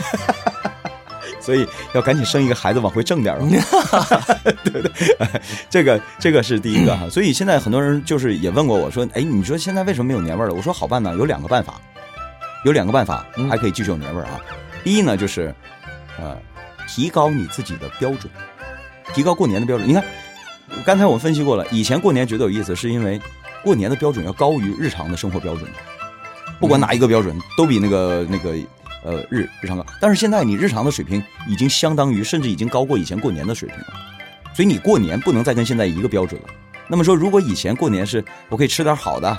[1.47, 3.47] 所以要赶紧生一个孩子，往回挣点儿 吧。
[4.65, 4.91] 对对，
[5.69, 7.07] 这个这个是第一个哈。
[7.09, 10.53] 所以现在很多人就是也问过我说，哎，你说现在为什么没有年味儿了？
[10.53, 11.79] 我说好办呢，有两个办法，
[12.65, 14.41] 有两个办法还可以继续有年味儿啊。
[14.83, 15.55] 第一呢，就是
[16.19, 16.37] 呃，
[16.85, 18.29] 提高你自己的标准，
[19.13, 19.87] 提高过年的标准。
[19.87, 20.03] 你看，
[20.83, 23.21] 刚才我们分析过了，以前过年觉得有意思，是因为
[23.63, 25.71] 过年的标准要高于日常的生活标准，
[26.59, 28.53] 不管哪一个标准都比那个那个。
[29.07, 33.93] 呃，日日常高，但是现在你日常的水平已经相当于，甚至已经高过以前过年的水平了，
[34.53, 36.49] 所以你过年不能再跟现在一个标准了。
[36.89, 39.29] 那么说，如果以前过年是我可以吃点好的，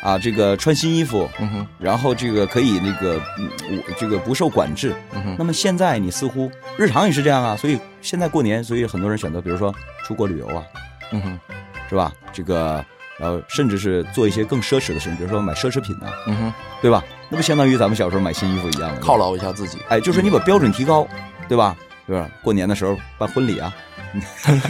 [0.00, 6.48] 啊，这个穿新衣服，嗯哼，然后这个可以那个，嗯我这个不受管制，嗯哼，那么现在你似乎
[6.78, 10.62] 日常也是这样啊，所以现在过年，所以很多人选择，比如说出国旅游啊，
[11.10, 11.40] 嗯哼，
[11.88, 12.12] 是吧？
[12.32, 12.84] 这个。
[13.18, 17.04] 然后甚至是做一些更奢侈的事情，比如说买奢侈品呢、啊，嗯哼，对吧？
[17.30, 19.78] 那不相当于咱们小时候买新衣服一样吗，犒劳一下自己。
[19.88, 21.06] 哎，就是你把标准提高，
[21.48, 21.74] 对吧？
[22.06, 22.28] 对吧？
[22.42, 23.72] 过年的时候办婚礼啊，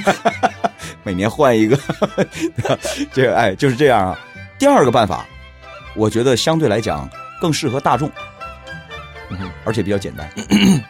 [1.02, 1.78] 每年换一个，
[3.12, 4.18] 这个哎就是这样啊。
[4.58, 5.26] 第二个办法，
[5.96, 7.08] 我觉得相对来讲
[7.40, 8.10] 更适合大众，
[9.30, 10.30] 嗯，而且比较简单。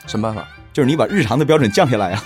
[0.08, 0.48] 什么办法？
[0.72, 2.24] 就是你把日常的标准降下来啊。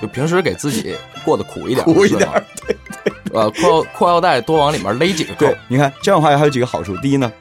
[0.00, 2.28] 就平时给自己过得苦一点，苦一点，
[2.66, 3.11] 对对。
[3.32, 5.46] 呃，裤裤腰带多往里面勒几个扣。
[5.46, 6.96] 对，你看这样的话还有几个好处。
[6.98, 7.32] 第一呢，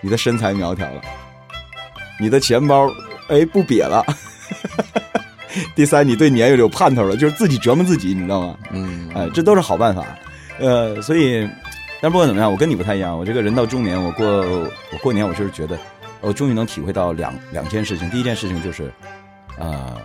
[0.00, 1.00] 你的身材苗条了，
[2.20, 2.90] 你的钱包
[3.28, 4.04] 哎不瘪了。
[5.74, 8.56] 第三，你对年月有盼头了，就是自己折磨自己，你知道吗？
[8.70, 10.04] 嗯，哎，这都是好办法。
[10.58, 11.48] 呃，所以，
[12.00, 13.18] 但不管怎么样，我跟你不太一样。
[13.18, 15.78] 我这个人到中年，我过我过年，我就是觉得，
[16.20, 18.10] 我终于能体会到两两件事情。
[18.10, 18.92] 第一件事情就是，
[19.58, 19.96] 呃。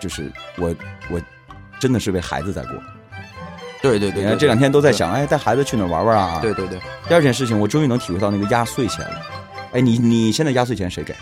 [0.00, 0.74] 就是我，
[1.08, 1.18] 我
[1.78, 2.74] 真的是为孩子在过。
[3.84, 6.38] 对对对，你看这两天都在想，哎，带孩子去哪玩玩啊？
[6.40, 6.80] 对对对。
[7.06, 9.20] 第二件事情，我终于能体会到那个压岁钱了。
[9.72, 11.14] 哎，你你现在压岁钱谁给？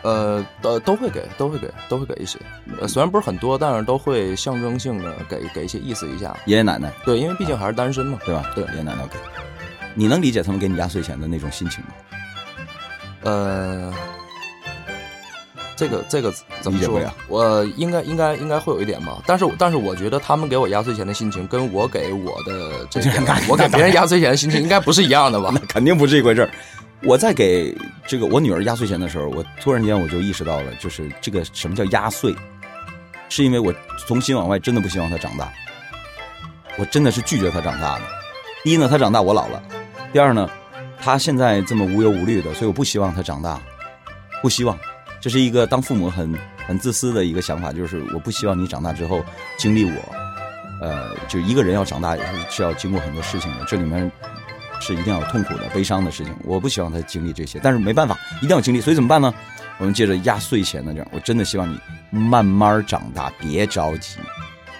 [0.00, 2.38] 呃，都都会给，都会给，都会给一些。
[2.80, 6.34] 呃，虽然不是很多，但是都会象征性的给给一些意思一下。
[6.46, 8.50] 爷爷奶奶，对，因为毕竟还是单身嘛，对吧？
[8.54, 9.18] 对，爷爷奶奶给。
[9.94, 11.90] 你能理解他们给你压岁钱的那种心情吗？
[13.24, 13.92] 呃。
[15.76, 17.00] 这个这个怎么说？
[17.00, 23.10] 呀我应该应该应该会有一点吧，但是但是我觉得他们给我压岁钱的心情，跟我给我的这个
[23.48, 25.50] 我给别人压岁钱的心情应该不是一样的吧？
[25.54, 26.50] 那肯定不是一回事儿。
[27.02, 32.34] 我在给这个我女儿压岁钱的时候，我突然间我就意识到了，就是这个什么叫压岁，
[33.28, 33.74] 是因为我
[34.06, 35.52] 从心往外真的不希望她长大，
[36.78, 38.02] 我真的是拒绝她长大的。
[38.62, 39.60] 第一呢，她长大我老了；
[40.14, 40.48] 第二呢，
[40.98, 43.60] 她现在这么无忧无虑的，所以我不希望她长大，
[44.40, 44.78] 不希望。
[45.24, 49.24] 这是一个当父母很很自私的一个想法，就是我不希望你长大之后
[49.56, 50.14] 经历我，
[50.82, 52.14] 呃，就一个人要长大
[52.50, 54.12] 是要经过很多事情的，这里面
[54.82, 59.32] 是一定要有痛苦的、悲伤的事情，我不希望他经历这些，但是没办法，一定要经历，所以怎么办呢？
[59.78, 64.18] 我们借着压岁钱的这样，我真的希望你慢慢长大，别着急，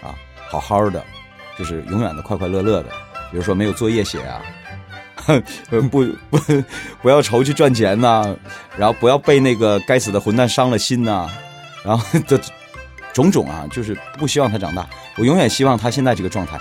[0.02, 0.12] 啊，
[0.50, 1.02] 好好的，
[1.58, 2.90] 就是永远的快快乐乐的，
[3.30, 4.42] 比如说没有作业写啊。
[5.70, 6.64] 不不不，
[7.02, 8.36] 不要愁去赚钱呐、啊，
[8.76, 11.32] 然后不要被那个该死的混蛋伤了心呐、啊，
[11.84, 12.40] 然后的
[13.12, 14.86] 种种啊，就是不希望他长大。
[15.16, 16.58] 我永远希望他现在这个状态，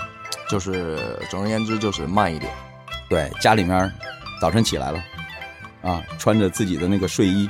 [0.48, 0.98] 就是
[1.28, 2.50] 总而言之就是慢一点。
[3.08, 3.92] 对，家里面
[4.40, 5.04] 早晨起来了，
[5.82, 7.48] 啊，穿着自己的那个睡衣，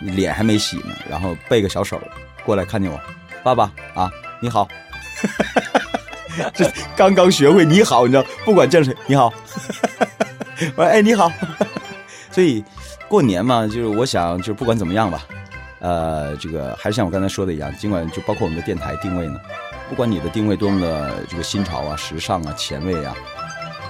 [0.00, 2.00] 脸还没洗呢，然后背个小手
[2.44, 3.00] 过来看见我，
[3.42, 4.68] 爸爸啊，你好。
[6.52, 9.32] 这刚刚学会你好，你知道，不管见谁你好。
[10.76, 11.30] 我说哎你好。
[12.30, 12.64] 所以
[13.08, 15.24] 过年嘛，就是我想，就是不管怎么样吧，
[15.78, 19.38] 呃，这个还是像我刚才说的一样，尽管就包括我们的电台定位呢，
[19.88, 23.14] 不管你的定位多么的这个新潮啊、时尚啊、前卫啊，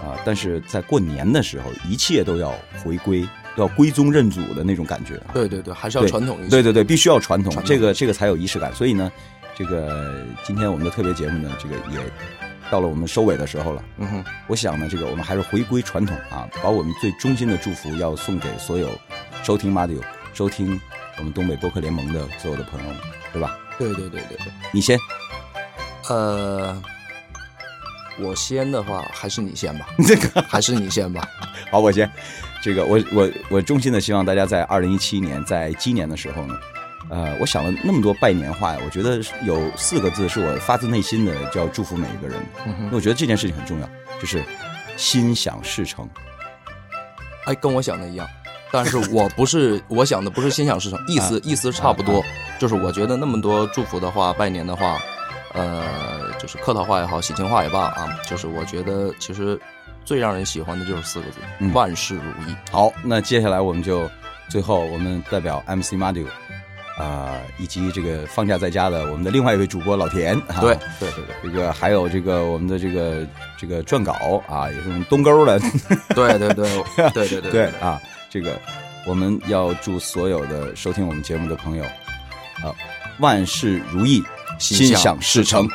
[0.05, 2.55] 啊，但是在过年的时候，一切都要
[2.85, 5.19] 回归，要归宗认祖的那种感觉。
[5.33, 6.51] 对对对，还是要传统一些。
[6.51, 8.75] 对对对，必须要传统，传统这个这个才有仪式感。
[8.75, 9.11] 所以呢，
[9.57, 11.99] 这个今天我们的特别节目呢，这个也
[12.75, 13.85] 到了我们收尾的时候了。
[13.99, 18.89] 嗯哼，我想呢，这个我们还是回归传统啊，把我们最衷心的祝福要送给所有
[19.45, 20.01] 收听 Radio、
[20.33, 20.81] 收听
[21.17, 22.97] 我们东北播客联盟的所有的朋友们，
[23.33, 23.57] 对吧？
[23.79, 24.53] 对对对对对。
[24.73, 24.99] 你先，
[26.09, 26.83] 呃，
[28.19, 31.25] 我先的话还是你先吧， 这个还是你先吧。
[31.71, 32.11] 好，我先。
[32.61, 36.55] 这个我我我衷心的希望大家在二零一七年，在今年的时候呢，
[37.11, 42.39] 呃，我想了那么多拜年话呀，我觉得有四个字是我发自内心的，就要祝福每一个人。
[42.67, 43.89] 嗯哼因为我觉得这件事情很重要，
[44.21, 44.43] 就是
[44.97, 46.09] 心想事成。
[47.47, 48.27] 哎，跟我想的一样，
[48.73, 52.27] 但是我不是 我想的不是心想事成，意思、啊意思差不多，啊
[52.59, 54.99] 就是我觉得那么多祝福的话、拜年的话，
[55.53, 59.61] 呃，就是客套话也好，喜庆话也罢啊，就是我觉得其实
[60.07, 62.57] 最让人喜欢的就是四个字：嗯万事如意。
[62.71, 64.09] 好，那接下来我们就
[64.49, 66.27] 最后我们代表 MC Madio，
[66.97, 73.27] 啊、以及这个放假在家的我们的另外一位主播老田，啊、对对对对，这个还有这个我们的这个
[73.59, 74.13] 这个撰稿
[74.49, 75.59] 啊，也是我们东沟的，
[76.15, 78.57] 对对对对对对对啊，这个
[79.09, 81.83] 我们要祝所有的收听我们节目的朋友，
[82.63, 82.71] 啊，
[83.19, 84.23] 万事如意，
[84.61, 85.69] 心想事成。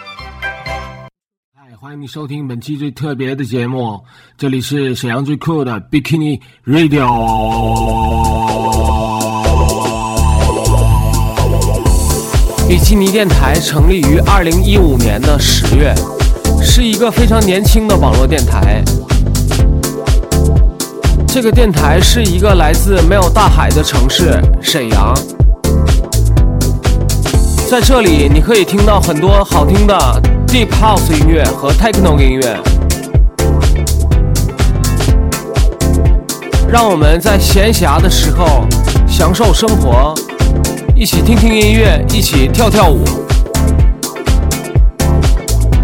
[1.53, 4.01] 嗨，欢迎你收听本期最特别的节目，
[4.37, 8.68] 这里是沈阳最酷的 Bikini Radio。
[12.89, 15.93] 悉尼电台成立于二零一五年的十月，
[16.59, 18.83] 是一个非常年轻的网络电台。
[21.27, 25.13] 这个电台是一个来自没有大海的城市沈阳，
[27.69, 29.95] 在这里你可以听到很多好听的
[30.47, 32.59] Deep House 音乐和 Techno 音乐。
[36.67, 38.65] 让我们在闲暇的时候
[39.07, 40.15] 享受生活，
[40.99, 43.05] 一起听听音乐，一起跳跳舞。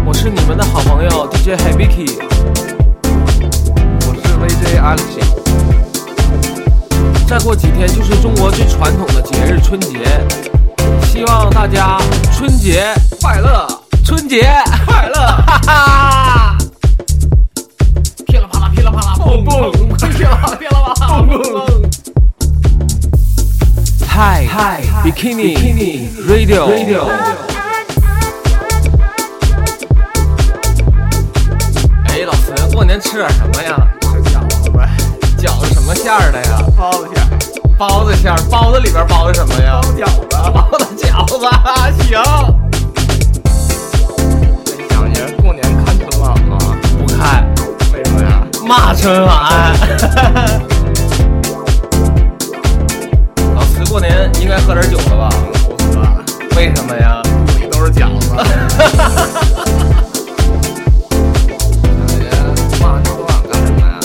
[0.04, 2.18] 我是你们的好朋友 DJ Habiki，
[4.02, 5.16] 我是 VJ Alex。
[7.26, 10.00] 再过几天就是中国最传统的节日春节，
[11.06, 11.98] 希望大家
[12.36, 12.84] 春节
[13.22, 13.66] 快乐，
[14.04, 14.46] 春节
[14.84, 15.14] 快乐，
[15.46, 16.58] 哈哈！
[18.26, 22.05] 噼里啪啦，噼里啪啦，砰砰， 噼里啪啦，噼里啪啦，砰砰。
[24.16, 27.04] 嗨嗨，Bikini Radio Radio。
[32.08, 33.76] 哎，老师，过年吃点什么呀？
[34.00, 34.88] 吃饺子呗。
[35.36, 36.62] 饺子什么馅儿的呀？
[36.74, 37.28] 包子馅儿。
[37.76, 39.82] 包子馅儿，包子里边包的什么呀？
[39.82, 40.26] 包饺子。
[40.32, 41.36] 包的饺子，
[42.08, 42.18] 行。
[44.88, 46.56] 想爷过年看春晚吗？
[46.98, 47.46] 不看，
[47.92, 48.42] 为什么呀？
[48.66, 49.76] 骂春晚。
[53.96, 55.30] 过年应该喝点酒了吧？
[55.66, 56.06] 不喝，
[56.54, 57.22] 为什么呀？
[57.24, 58.28] 肚里都是饺子。
[58.28, 58.44] 想
[62.20, 62.28] 爷
[62.78, 63.98] 骂春晚干什么呀？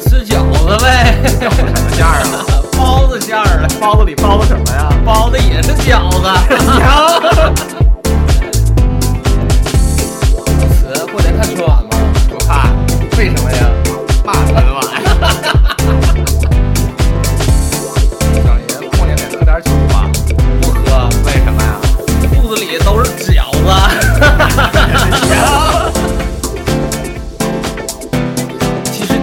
[0.00, 1.20] 吃饺子呗。
[1.42, 2.40] 饺子什么馅儿啊？
[2.78, 3.68] 包子馅儿的。
[3.78, 4.88] 包子里包的什么呀？
[5.04, 6.26] 包的也是饺子。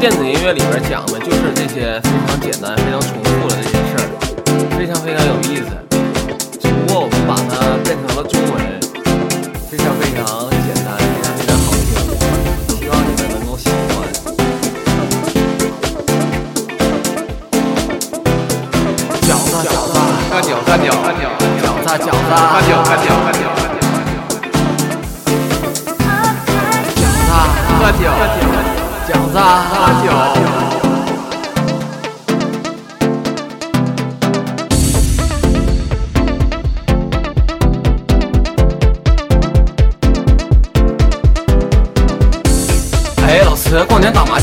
[0.08, 4.06] 电子音乐里边讲的就是这些非常简单、非常重复的这些事儿，
[4.78, 5.65] 非常非常有意思。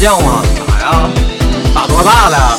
[0.02, 0.42] 将吗？
[0.66, 1.08] 打呀，
[1.72, 2.51] 打多大了？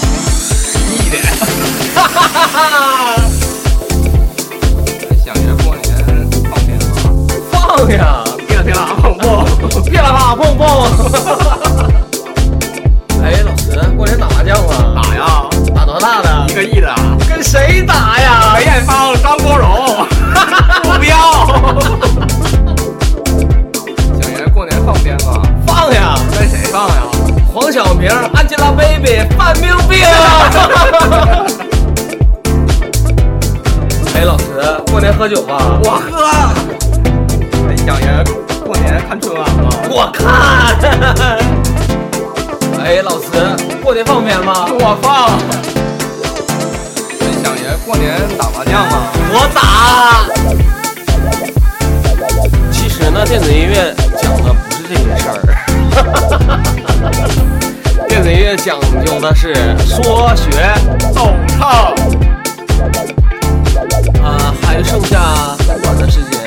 [59.06, 59.54] 用的是
[59.86, 60.49] 说学
[61.14, 61.93] 逗唱。
[64.24, 65.20] 啊，还剩下
[65.68, 66.39] 很短的时间，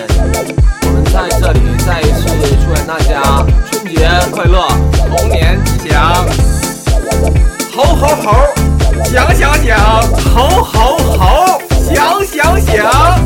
[0.83, 2.27] 我们在这里再一次
[2.65, 4.67] 祝愿大家春节快乐，
[5.11, 6.27] 龙年吉祥。
[7.77, 8.33] 猴猴猴，
[9.05, 9.79] 想想想，
[10.35, 11.61] 猴猴猴，
[11.95, 13.26] 想想想，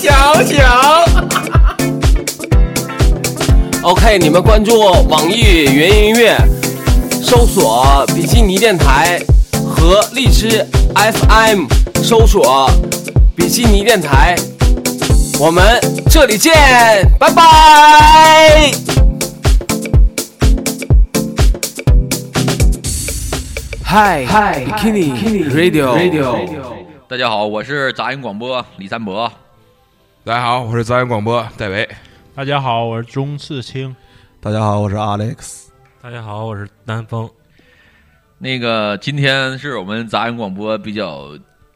[0.00, 1.28] 想想想。
[3.82, 6.38] OK，你们关注网易云音乐，
[7.22, 9.20] 搜索比基尼电台
[9.52, 11.66] 和荔枝 FM，
[12.02, 12.70] 搜索
[13.36, 14.34] 比基尼电台，
[15.38, 15.78] 我们
[16.08, 16.54] 这里见，
[17.18, 18.70] 拜拜。
[23.84, 26.48] Hi Hi Bikini Radio Radio
[27.06, 29.30] 大家好，我是杂音广播李三博。
[30.22, 31.88] 大家好，我是杂音广播戴维。
[32.34, 33.96] 大家好，我是钟次清。
[34.38, 35.68] 大家好，我是 Alex。
[36.02, 37.28] 大家好，我是南风。
[38.36, 41.30] 那个今天是我们杂音广播比较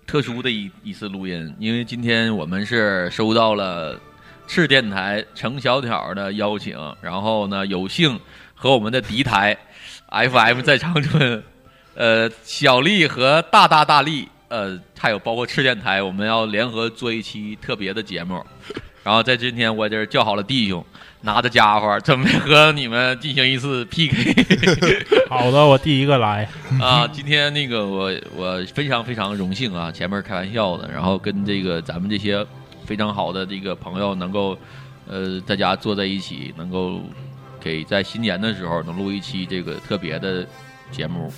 [0.06, 3.98] 特殊的一一次录音，因为今天我们是收到了
[4.46, 8.20] 赤电台程小挑的邀请，然后呢有幸
[8.54, 9.56] 和我们的敌台
[10.10, 11.42] FM 在长春，
[11.94, 18.40] 呃小丽和大大大力，呃还有包括赤电台，我们要联合做一期特别的节目。
[19.02, 20.82] 然后在今天我这儿叫好了弟兄，
[21.22, 24.34] 拿着家伙准备和你们进行一次 PK。
[25.28, 26.48] 好的，我第一个来
[26.80, 27.06] 啊！
[27.08, 32.46] 今天那个我我非常非常荣幸啊，前面开玩笑的，然后跟这个咱们这些
[32.86, 34.56] 非常好的这个朋友能够
[35.06, 37.02] 呃大家坐在一起，能够
[37.60, 40.46] 给在新年的时候能录一期这个特别的
[40.90, 41.30] 节目，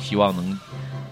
[0.00, 0.58] 希望能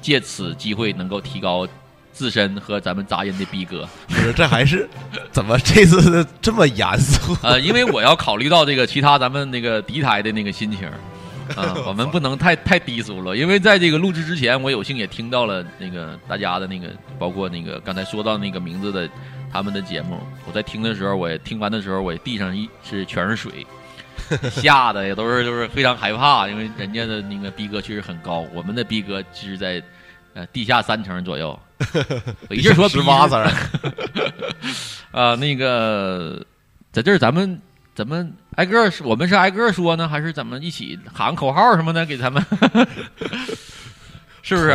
[0.00, 1.66] 借此机会能够提高。
[2.12, 4.86] 自身和咱们杂音的逼格，不是这还是
[5.30, 7.34] 怎么这次这么严肃？
[7.40, 10.86] 呃，因为我要考虑到这个其他咱们那个敌台的那个心情，
[11.56, 13.34] 啊， 我们不能太太低俗了。
[13.34, 16.88] 因为在这个录制之前，我有幸也听到了那个大家的那个，
[17.18, 19.08] 包括那个刚才说到那个名字的
[19.50, 20.18] 他们的节目。
[20.46, 23.66] 我在听的时候，我也听完的时候，我地上一是全是水，
[24.50, 29.82] 吓得也都是就是非常害怕，因为人家的那个逼格确实很高，我们的逼格其实在
[30.34, 31.58] 呃地下三层左右。
[32.48, 33.42] 我 一直说十八层，
[35.12, 36.44] 啊， 那个
[36.92, 37.58] 在这儿咱们
[37.94, 42.44] 咱们挨个说，我们是挨个说呢，还是咱们一起喊口号什么的给他们？
[44.42, 44.74] 是不是？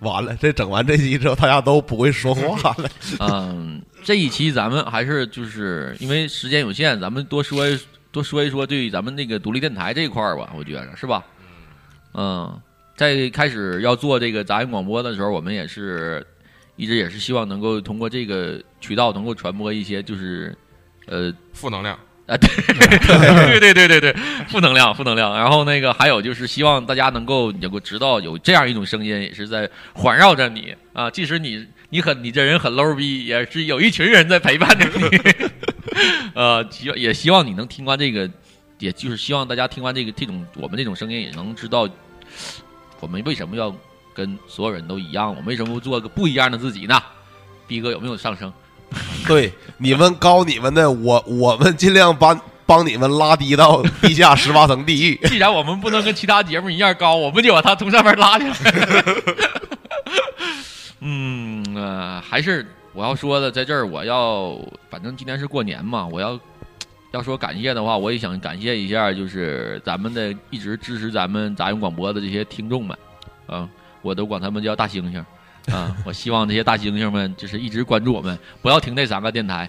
[0.00, 2.88] 完了，这整完这期之后，大家都不会说话了。
[3.18, 7.66] 嗯，这一期咱们还是就是因为时间有限，咱们多说
[8.12, 11.24] 多说一说对于咱们那个独立电台这一块儿吧，我觉着是吧？
[12.14, 12.60] 嗯。
[12.96, 16.22] 在开始要做这个杂音广播的时候，我们也是
[16.76, 20.54] 一直也是希望能够通过这个渠道能够传播一些就是
[21.06, 22.46] 呃负能量啊，对
[23.58, 24.12] 对对对对对，
[24.48, 25.34] 负能量负能量。
[25.34, 35.18] 然后那个还有就是希望大家能够能够知道有这样一种声音也是在环绕着你啊，即使你你很你这人很 low 逼，也是有一群人在陪伴着你。
[36.34, 38.30] 呃，希也希望你能听完这个，
[38.78, 41.88] 也就是希望大家听完这个这种我们这种声音也能知道。
[43.00, 43.74] 我们为什么要
[44.14, 45.28] 跟所有人都一样？
[45.30, 47.02] 我们为什么不做个不一样的自己呢？
[47.66, 48.52] 逼哥有没有上升？
[49.26, 55.18] 对，你们高你们的，我我们尽量把帮你们拉低到地下十八层地狱。
[55.28, 59.04] 既然我们不能跟其他节目一样高，我们就把它从上面拉下来。
[61.00, 64.58] 嗯呃，还是我要说的，在这儿我要，
[64.90, 66.38] 反正今天是过年嘛，我要
[67.12, 72.96] 要说感谢的话，我也想感谢一下，就是咱们的一直支持咱们杂音广播的这些听众们，
[73.46, 73.68] 啊，
[74.02, 75.24] 我都管他们叫大猩猩，
[75.74, 79.68] 啊，我希望这些大猩猩们就是一直关注我们，不要听这三个电台。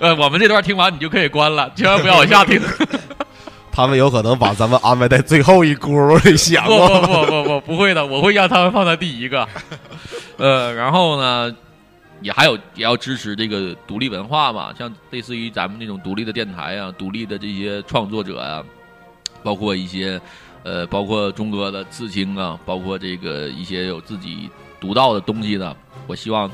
[0.00, 2.60] 呃，我们这段听完你就可以关了，千万不要往下听。
[3.78, 6.76] 他们有可能把咱们安排在最后一轱辘里，想不？
[6.76, 9.46] 不不不不，不会的，我会让他们放在第一个。
[10.36, 11.56] 呃，然后呢，
[12.20, 18.64] 也还有也要支持这个独立文化嘛，像类似于咱们这种独立的电台啊，独立的这些创作者啊，
[19.44, 20.20] 包括一些
[20.64, 24.50] 呃，包括钟哥的刺青啊，包括这个一些有自己
[24.80, 25.76] 独到的东西的，
[26.08, 26.50] 我希望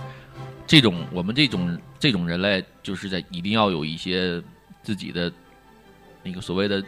[0.66, 4.42] 这种我们这种这种人类，就是在一定要有一些
[4.82, 5.32] 自己的
[6.22, 6.84] 那个所谓的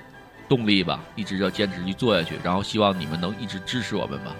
[0.48, 4.32] 动力吧，一直要坚持去做下去，然后希望你们能一直支持我们吧。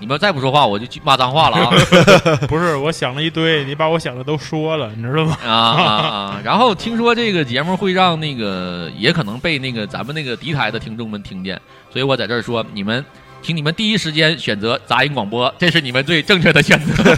[0.00, 1.70] 你们再不说话，我就去骂脏话了啊！
[2.46, 5.36] 不是，我想了一堆，你把我想的都说了，你知道吗？
[5.44, 6.40] 啊啊啊！
[6.44, 11.60] 然后听说这个节目会让那个，也可能被那个咱们那个敌台的听众们听见，
[11.92, 13.04] 所以我在这儿说，你们，
[13.42, 17.16] 请你们第一时间选择杂音广播，这是你们最正确的选择。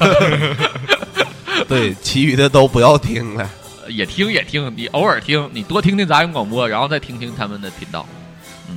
[1.68, 3.47] 对，其余的都不要听了。
[3.89, 8.07] 也听也听，你偶尔听，你多听听杂音广播，然后再听听他们的频道。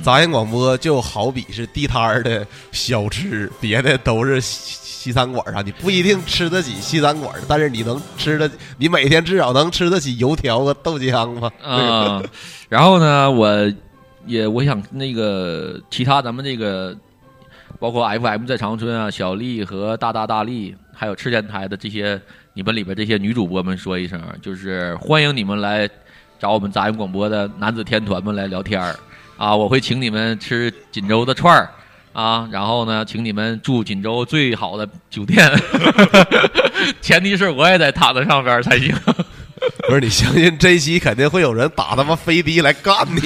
[0.02, 11.50] 杂音广播就好比是地摊儿的小吃，别的都是西西餐馆啥，你不一定吃得起西餐馆，但是你能吃得，你每天至少能吃得起油条和豆浆吧？
[11.62, 12.22] 啊、
[12.68, 13.72] 然后呢，我
[14.26, 16.96] 也我想那个其他咱们这个，
[17.78, 22.20] 包括 FM 在长春啊，小丽和大大大力，还有赤电台的这些
[22.56, 25.90] 你们里边这些女主播们说一声，就是欢迎你们来
[26.38, 28.94] 找我们杂音广播的男子天团们来聊天儿
[29.36, 29.54] 啊！
[29.56, 31.68] 我会请你们吃锦州的串儿
[32.12, 35.50] 啊，然后呢，请你们住锦州最好的酒店，
[37.02, 38.94] 前提是我也在塔子上边才行。
[39.88, 43.20] 不是你相信这一期肯定会有人打他妈飞的来干你？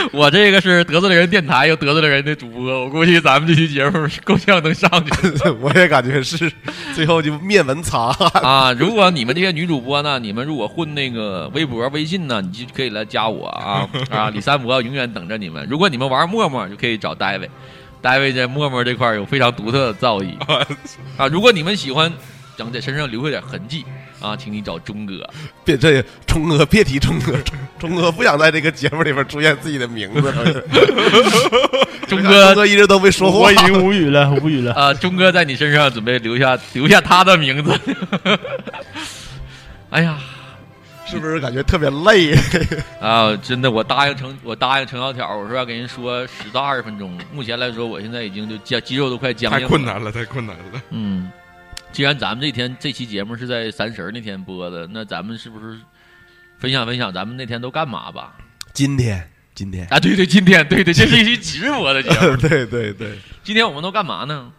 [0.12, 5.10] 我这个是得罪了人电台又得罪了人的主播，我估计咱们这期节目够呛能上去。
[5.60, 6.50] 我也感觉是，
[6.94, 8.72] 最后就灭门擦啊！
[8.78, 14.30] 如果你们这些女主播呢，你们如果混那个微博、微信呢，你就可以来加我啊啊！
[14.34, 15.66] 李三博永远等着你们。
[15.68, 17.50] 如果你们玩陌陌，就可以找戴维，
[18.00, 20.36] 戴维在陌陌这块有非常独特的造诣
[21.16, 21.26] 啊！
[21.28, 22.12] 如果你们喜欢
[22.56, 23.84] 想在身上留下点痕迹
[24.20, 25.28] 啊，请你找钟哥。
[25.64, 30.32] 别这钟哥，别提钟哥，钟钟哥不想在这个节目里边出现自己的名字。
[32.08, 34.72] 钟哥，钟哥一直都没说话，我已经无语了，无语了。
[34.74, 37.78] 啊，钟哥在你身上准备留下留下他的名字。
[39.90, 40.18] 哎呀，
[41.06, 42.34] 是不是感觉特别累
[43.00, 43.36] 啊？
[43.36, 47.16] 真的，我答应程，我答应程小条，我说要给人说十到二十分钟。
[47.32, 49.62] 目前来说，我现在已经就肌，肌肉都快僵硬了。
[49.62, 50.82] 太困难了，太困难了。
[50.90, 51.30] 嗯，
[51.94, 55.78] 既然咱们这天这期节目是在三十儿那天播的，那咱们是不是
[56.58, 58.34] 分享分享咱们那天都干嘛吧？
[58.72, 62.36] 今天，今天啊，对对，今天，对对，这是一期直播的节目。
[62.48, 64.50] 对对对，今天我们都干嘛呢？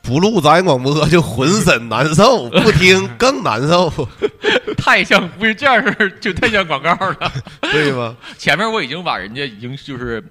[0.00, 3.92] 不录杂音广播就浑身难受，不听更难受。
[4.78, 7.32] 太像不是这样式儿，就太像广告了，
[7.72, 8.16] 对吗？
[8.38, 10.22] 前面我已经把人家已经就是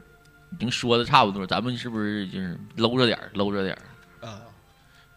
[0.53, 3.81] 已经说的差不多，咱们是不是就是搂着点儿，搂着点儿？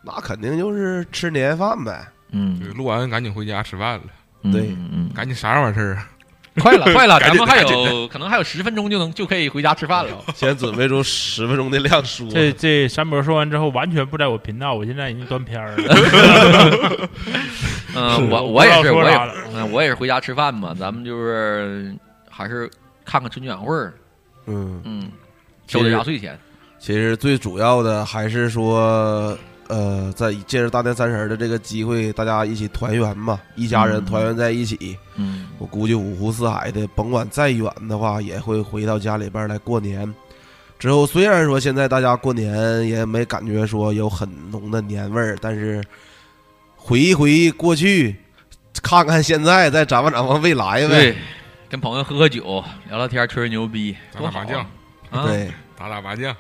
[0.05, 2.07] 啊，那肯定就是吃年夜饭呗。
[2.33, 4.05] 嗯，录完赶紧回家吃饭了。
[4.53, 6.09] 对，嗯，赶紧啥完事儿啊？
[6.61, 10.13] 快了，快了， 咱们还有可能还有十分钟就能就可以回家吃饭了。
[10.35, 12.29] 先准备出十分钟的量书。
[12.29, 17.09] 这这山伯说完之后，完全不在我频道，我现在已经断片儿了。
[17.95, 20.75] 嗯，我我也是，我也我也是回家吃饭嘛。
[20.79, 21.95] 咱们就是
[22.29, 22.69] 还是
[23.05, 23.93] 看看春节晚会儿，
[24.47, 25.11] 嗯嗯，
[25.67, 26.39] 收点压岁钱。
[26.79, 29.37] 其实最主要的还是说，
[29.71, 34.99] 呃，在借着大年三十的这个机会，大家一起团圆嘛，一家人嗯团圆在一起。
[35.15, 40.13] 嗯，我估计五湖四海的，甭管再远的话，也会回到家里边来过年。
[40.79, 45.81] 之后虽然说现在大家过年也没感觉说有很浓的年味儿，但是
[46.75, 48.17] 回一回过去，
[48.83, 50.89] 看看现在，再展望展望未来呗。
[50.89, 51.17] 对，
[51.69, 54.61] 跟朋友喝喝酒，聊聊天，吹吹牛逼，打打麻将
[55.11, 55.27] 啊！
[55.27, 56.35] 对，打打麻将。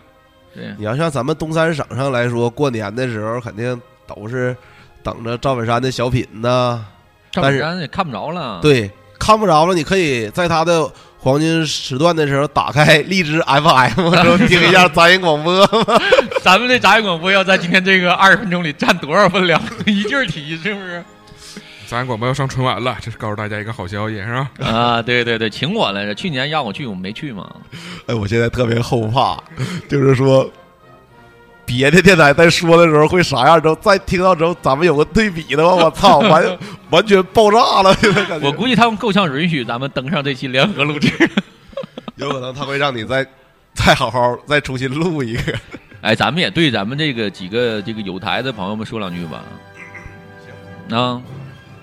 [0.55, 4.57] 对，你要像咱们东三省上来说，过年的时候肯定都是
[5.03, 6.84] 等着赵本山的小品呢。
[7.30, 15.64] 赵本山也看不着了。，对，看不着了，你可以在他的黄金时段的时候打开荔枝 FM，然后听一下杂音广播。
[16.42, 19.62] 咱们这杂音广播要在今天这个二十分钟里占多少分量？
[19.86, 21.05] 一句儿提，是不是？
[21.97, 24.51] 咱广播要上春晚了，这是告诉大家一个好消息，是吧？
[24.61, 27.51] 啊，对对对，请我来着，去年让我去，我没去嘛。
[28.07, 29.43] 哎，我现在特别后怕，
[29.88, 30.51] 就是说。
[31.66, 33.62] 别的电台在说的时候会啥样？
[33.62, 36.59] 之后再听到之后，咱们有个对比的话， 我操，完
[36.91, 37.95] 完全爆炸了！
[38.01, 41.09] 现在感觉我估计他们够呛允许咱们登上这期联合录制。
[42.16, 43.24] 有可能他会让你再
[43.72, 45.55] 再好好再重新录一个。
[46.03, 49.45] 哎，咱们也对咱们这个几个这个有台的朋友们说两句吧。
[50.91, 51.22] 啊，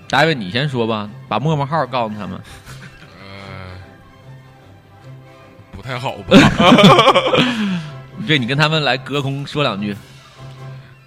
[0.08, 2.40] 大卫，你先说吧，把陌陌号告诉他们。
[3.20, 3.76] 呃
[5.76, 6.36] 不太好吧？
[8.26, 9.94] 对，你跟他们来隔空说两句。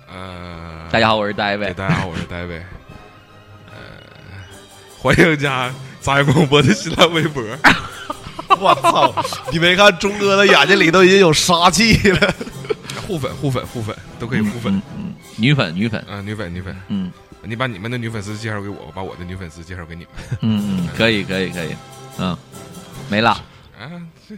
[0.08, 1.74] 呃，大家好，我是大卫。
[1.74, 2.58] 大家好，我是大卫。
[3.68, 3.74] 呃，
[4.98, 7.44] 欢迎加杂音广播的新浪微博。
[8.60, 9.14] 我操！
[9.52, 12.34] 你没看钟哥的眼睛里都已经有杀气了。
[13.08, 14.82] 互粉，互粉，互粉都可以互粉。
[14.96, 16.76] 嗯，女粉，女粉，啊，女粉，女粉。
[16.90, 17.12] 嗯，
[17.44, 20.10] 你把你们的女粉丝介绍给我，我把我的女粉丝介绍给你们。
[20.42, 21.76] 嗯嗯，可以，可以，可以。
[22.20, 22.38] 嗯，
[23.10, 23.32] 没了。
[23.80, 23.90] 啊，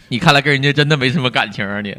[0.07, 1.95] 你看来跟人家真的没什么感情啊你。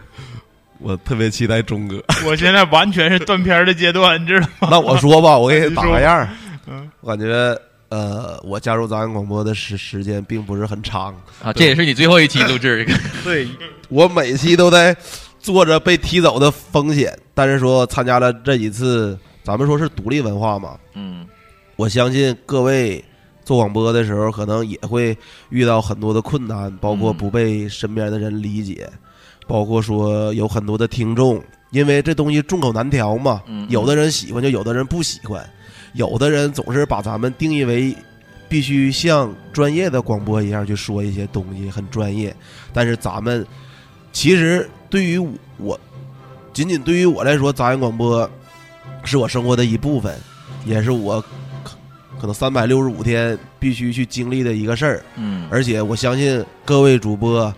[0.78, 2.02] 我特别期待钟哥。
[2.26, 4.68] 我现在完全是断片的阶段，你知道吗？
[4.70, 6.28] 那我说吧，我给你打个样儿。
[6.66, 7.58] 嗯，我感觉
[7.88, 12.86] 呃，我加入杂音广播的时时间并不是很长啊，这也是你最后一期录制。
[13.24, 13.48] 对，
[13.88, 14.94] 我每期都在
[15.40, 21.24] 做着被踢走的风险，但是说参加了这几次，咱们说是独立文化嘛，嗯，
[21.76, 23.02] 我相信各位
[23.44, 25.16] 做广播的时候，可能也会
[25.50, 28.90] 遇到很多的困难，包括不被身边的人理解，
[29.46, 31.40] 包括说有很多的听众，
[31.70, 33.64] 因为这东西众口难调嘛，嗯。
[33.70, 35.48] 有的人喜欢，就有的人不喜欢，
[35.94, 37.96] 有的人总是把咱们定义为
[38.48, 42.34] 必须像专业的广播一样去说一些东西，很专业，
[42.72, 43.46] 但是咱们
[44.12, 45.24] 其实对于
[45.56, 45.78] 我，
[46.52, 48.28] 仅仅对于我来说，杂音广播
[49.06, 50.14] 是我生活的一部分，
[50.64, 51.20] 也是我
[51.62, 51.76] 可
[52.20, 55.02] 可能三百六十五天必须去经历的一个事儿。
[55.16, 57.52] 嗯而且我相信各位主播，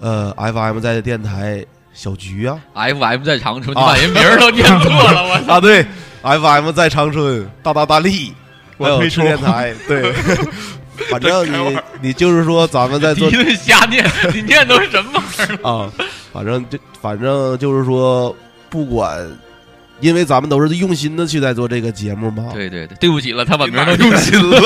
[0.00, 5.84] 呃，FM 在电台小菊啊 FM 在长春，你把人名儿都念错了，我操啊，对
[6.22, 8.32] ，FM 在长春，大大大力，
[8.78, 10.12] 还有出电台，对。
[11.10, 15.68] 反正你你就是说咱们在做 你这瞎念，你念都是什么玩意儿？
[15.70, 15.92] 啊，
[16.32, 18.34] 反正就反正就是说，
[18.70, 19.18] 不管，
[20.00, 22.50] 因为咱们都是用心的去在做这个节目嘛。
[22.52, 24.58] 对对对，对不起了，他把名儿都 用心了，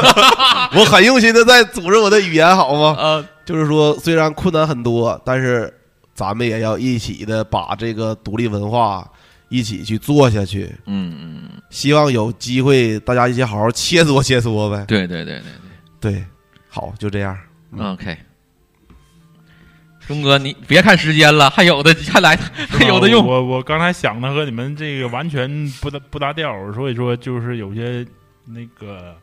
[0.75, 2.97] 我很用心的在组织我的语言，好吗？
[3.01, 5.73] 啊，就是说，虽然困难很多，但是
[6.15, 9.09] 咱们也要一起的把这个独立文化
[9.49, 10.75] 一起去做下去。
[10.87, 14.85] 嗯嗯，希望有机会大家一起好好切磋切磋呗。
[14.87, 15.41] 对对对
[16.01, 16.25] 对对，
[16.69, 17.37] 好，就这样。
[17.73, 18.17] 嗯，OK。
[20.11, 22.37] 钟哥，你别看时间了，还有的还来，
[22.69, 23.25] 还有的用。
[23.25, 25.49] 我我刚才想的和你们这个完全
[25.81, 28.05] 不搭不搭调，所以说就是有些
[28.45, 29.17] 那个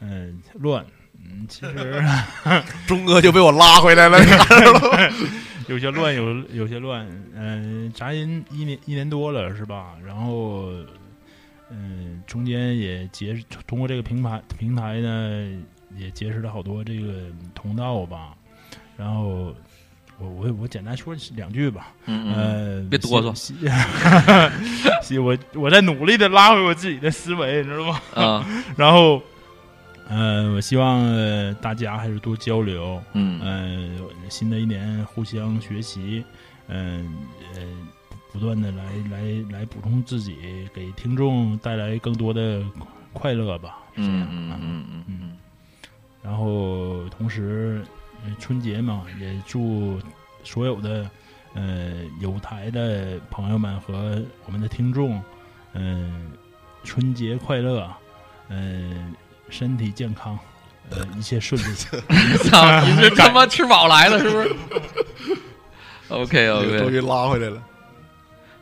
[0.00, 0.84] 嗯、乱。
[1.24, 2.04] 嗯，其实
[2.88, 4.18] 钟哥就被我拉回来了，
[5.68, 7.06] 有些乱，有有些乱。
[7.36, 9.94] 嗯、杂音一年一年多了是吧？
[10.04, 10.72] 然后
[11.70, 15.48] 嗯、中间也结通过这个平台平台呢，
[15.96, 18.34] 也结识了好多这个同道吧。
[18.96, 19.54] 然后
[20.22, 21.92] 我我我简单说两句吧。
[22.06, 23.52] 嗯嗯呃，别哆嗦
[25.22, 28.00] 我我在努力的拉回我自己的思维，你知道吗？
[28.14, 28.46] 啊，
[28.76, 29.22] 然后。
[30.08, 36.22] 呃，我希望、呃大家还是多交流，嗯呃，新的一年互相学习，
[36.68, 37.14] 嗯
[37.54, 37.60] 呃
[38.30, 39.22] 不断的来来
[39.60, 40.36] 来补充自己，
[40.74, 42.62] 给听众带来更多的
[43.14, 43.78] 快乐吧。
[43.94, 44.20] 嗯
[44.50, 45.32] 啊嗯嗯嗯
[46.22, 47.88] 然后同时，呃
[48.38, 50.00] 春节嘛，也祝
[50.44, 51.10] 所有的
[51.54, 55.22] 呃有台的朋友们和我们的听众，
[55.74, 56.30] 嗯、
[56.84, 57.88] 春节快乐，
[58.48, 59.14] 嗯、
[59.48, 60.38] 身体健康，
[60.90, 61.74] 呃，一切顺利。
[62.44, 64.56] 操，你是他妈吃饱来了是不是
[66.08, 67.62] ？OK OK，终于拉回来了。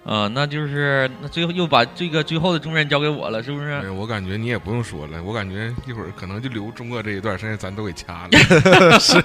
[0.03, 3.71] 啊，那就是那最后又把这个最后的重任交给我了，是不是？
[3.71, 8.31] 哎我感觉你也不用说了，我感觉一会儿可能就留中哥这一段，剩下咱都给掐了。
[8.99, 9.21] 是，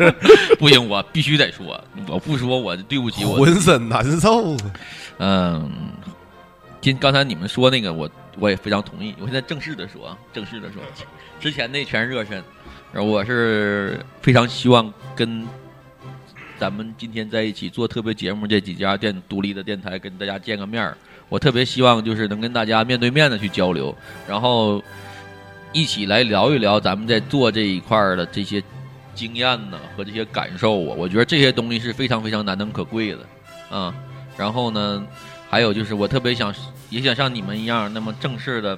[0.60, 4.58] 不行，我必须得说，我不说我对不起我，浑身难受。
[5.20, 5.72] 嗯，
[6.82, 9.16] 今刚才你们说那个，我我也非常同意。
[9.20, 10.82] 我现在正式的说啊，正式的说，
[11.40, 12.44] 之前那全是热身，
[12.92, 15.48] 然后我是非常希望跟
[16.58, 20.98] 咱们今天在一起做特别节目这几家电独立的电台跟大家见个面儿。
[21.28, 23.96] 我特别希望就是能跟大家面对面的去交流，
[24.28, 24.82] 然后
[25.74, 28.64] 一起来聊一聊咱们在做这一块儿的这些
[29.14, 33.20] 经验呢和这些感受啊，我觉得这些东西是非常非常难能可贵的
[33.76, 33.94] 啊。
[34.38, 35.06] 然后呢，
[35.50, 36.54] 还有就是我特别想
[36.90, 38.78] 也想像你们一样那么正式的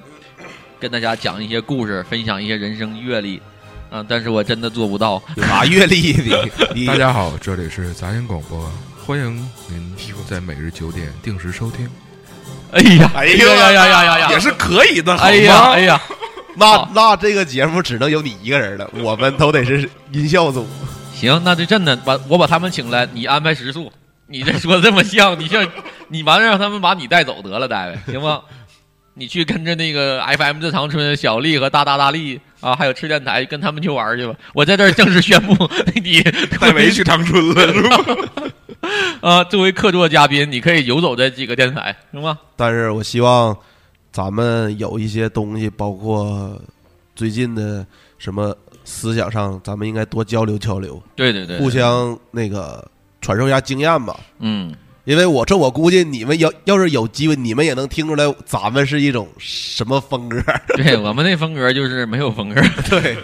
[0.80, 3.42] 跟大家讲一些故事，分享一些人生阅历
[3.90, 5.22] 啊，但是我真的做不到。
[5.36, 6.16] 有啥阅历
[6.74, 8.70] 你大家好，这里是杂音广播，
[9.04, 9.36] 欢迎
[9.68, 9.96] 您
[10.28, 11.88] 在每日九点定时收听。
[12.72, 16.00] 哎呀，哎呀呀呀呀呀呀，也是可以的，好哎呀吗哎呀，
[16.54, 20.66] 那那这个节目只能有你一个人了，我们都得是音效组。
[21.14, 23.90] 行，那就真的把我把他们请来，你安排食宿。
[24.30, 25.66] 你这说的这么像，你像
[26.08, 28.42] 你完了让他们把你带走得了，大卫，行吗？
[29.18, 34.34] 你去跟着那个 FM 的长春小丽和大大大力啊，还有吃电台，跟他们去玩去吧。
[34.54, 35.68] 我在这儿正式宣布，
[36.02, 36.22] 你
[36.60, 37.96] 戴维去长春了，是吧？
[39.20, 42.38] 啊，作为客座嘉宾，你可以游走这几个电台，行吗？
[42.56, 43.56] 但是我希望
[44.12, 46.56] 咱们有一些东西，包括
[47.16, 47.84] 最近的
[48.18, 52.88] 什么思想上，咱们应该多交流交流，对对对，互相那个
[53.20, 54.18] 传授一下经验吧。
[54.38, 54.72] 嗯，
[55.08, 60.38] 因为我这我估计你们要要是有机会，你们也能听出来咱们是一种什么风格。
[60.76, 62.60] 对我们那风格就是没有风格。
[62.90, 63.16] 对，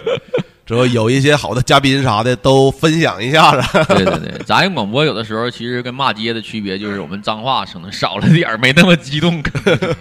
[0.65, 3.85] 之后有一些好的嘉宾啥的都分享一下子。
[3.89, 9.43] 对对对，杂音广播有的时候其实跟骂街的区别就是我们脏话可能少了点儿，没那么激动。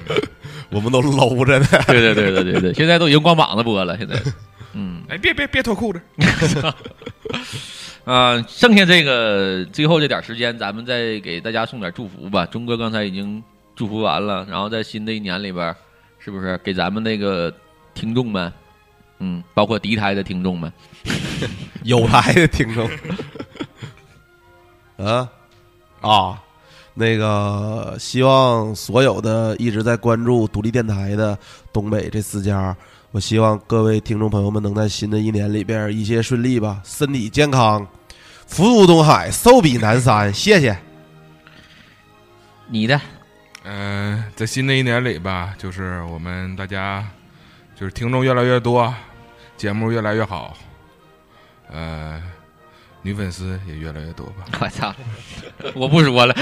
[0.73, 1.67] 我们都搂着呢。
[1.87, 4.19] 对对对对对对，现在都已经光膀子播了，现在。
[4.73, 6.01] 嗯，哎，别别别脱裤子。
[8.05, 12.45] 啊，剩下这个最后这点时间，咱们再给大家送点祝福吧。
[12.45, 13.43] 钟哥刚才已经
[13.75, 15.75] 祝福完了，然后在新的一年里边，
[16.19, 17.51] 是不是给咱们那个
[17.95, 18.53] 听众们，
[19.21, 20.71] 嗯，包括敌台的听众们，
[21.85, 22.91] 有台的听众，
[25.07, 25.27] 啊
[26.03, 26.43] 啊，
[26.93, 31.39] 那个希望所有的一直在关注独立电台的
[31.73, 32.77] 东北这四家。
[33.15, 37.87] 我希望各位听众朋友们能在新的一年里边一切顺利吧，身体健康，
[38.45, 40.35] 福如东海，寿比南山。
[40.35, 40.77] 谢谢。
[42.67, 43.01] 你的，
[43.63, 47.07] 嗯、在新的一年里吧，就是我们大家
[47.77, 48.93] 就是听众越来越多，
[49.57, 50.57] 节目越来越好，
[51.71, 52.21] 呃，
[53.01, 54.45] 女粉丝也越来越多吧。
[54.59, 54.93] 我操，
[55.77, 56.35] 我不说了。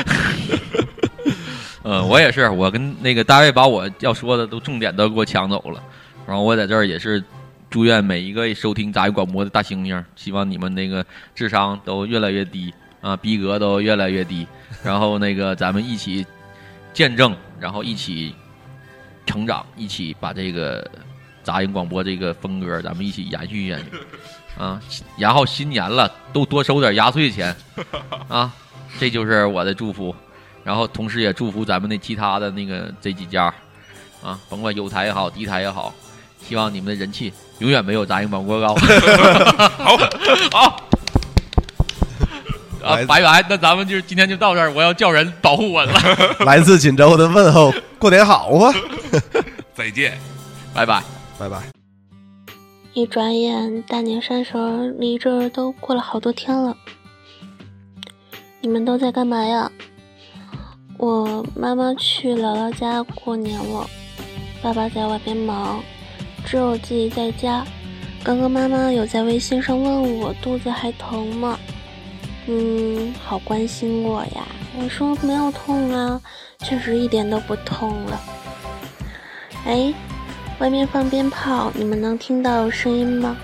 [1.83, 5.83] 嗯， 我也是，我跟那个大卫把我要说的都重点都给我抢走了。
[6.27, 7.23] 然后我在这儿也是
[7.69, 11.05] 祝愿每一个收听杂音广播的大猩猩，希望你们那个
[11.35, 14.47] 智商都越来越低啊，逼格都越来越低。
[14.85, 16.27] 然后那个咱们一起
[16.93, 18.35] 见证，然后一起
[19.27, 20.89] 成长，一起把这个
[21.43, 23.85] 杂音广播这个风格，咱们一起延续下去
[24.63, 24.81] 啊。
[25.17, 27.55] 然后新年了，都多收点压岁钱
[28.29, 28.53] 啊，
[28.99, 30.15] 这就是我的祝福。
[30.63, 33.53] 然后同时也祝福咱们那其他的那个这几家
[34.23, 35.93] 啊，甭管有台也好，敌台也好。
[36.49, 38.75] 希望你们的人气永远没有杂音广播高。
[39.79, 39.97] 好，
[40.51, 40.89] 好。
[42.83, 45.93] 啊，拜拜，那咱们就今天就到这儿，我要叫人保护我了。
[46.45, 48.75] 来自锦州的问候，过年好啊！
[49.73, 50.19] 再见，
[50.75, 51.01] 拜拜，
[51.39, 51.59] 拜拜。
[52.93, 56.77] 一转眼，大年三十儿离这儿都过了好多天了。
[58.61, 59.71] 你们都在干嘛呀？
[60.99, 63.89] 我妈妈去姥姥家过年了，
[64.61, 65.81] 爸爸在外边忙。
[66.45, 67.65] 只有自己在家。
[68.25, 71.59] 刚刚妈妈有在微信上问我肚子还疼吗？
[72.47, 74.47] 嗯，好关心我呀。
[74.79, 76.21] 我说没有痛啊，
[76.61, 78.21] 确实一点都不痛了。
[79.65, 79.93] 哎，
[80.59, 83.37] 外面放鞭炮，你们能听到声音吗？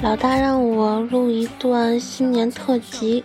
[0.00, 3.24] 老大让我录一段新年特辑，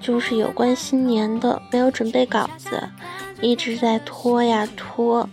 [0.00, 2.82] 就是有关新年的，没有准备稿子。
[3.40, 5.28] 一直在拖呀拖，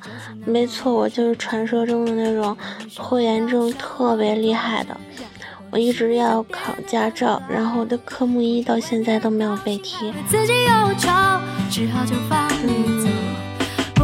[0.45, 2.55] 没错，我就是传说中的那种
[2.95, 4.95] 拖延症特别厉害的。
[5.71, 10.13] 我一直要考驾照，然后我的科目一到现在都没有被提。
[12.67, 13.07] 嗯，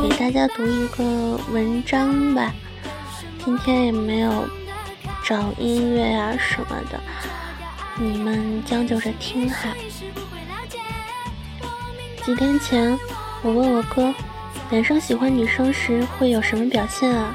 [0.01, 2.51] 给大家读一个文章吧，
[3.45, 4.47] 今天也没有
[5.23, 6.99] 找音乐呀什么的，
[7.97, 9.69] 你们将就着听哈。
[12.25, 12.97] 几天前。
[13.41, 14.13] 我问我哥，
[14.69, 17.33] 男生喜欢女生时会有什么表现啊？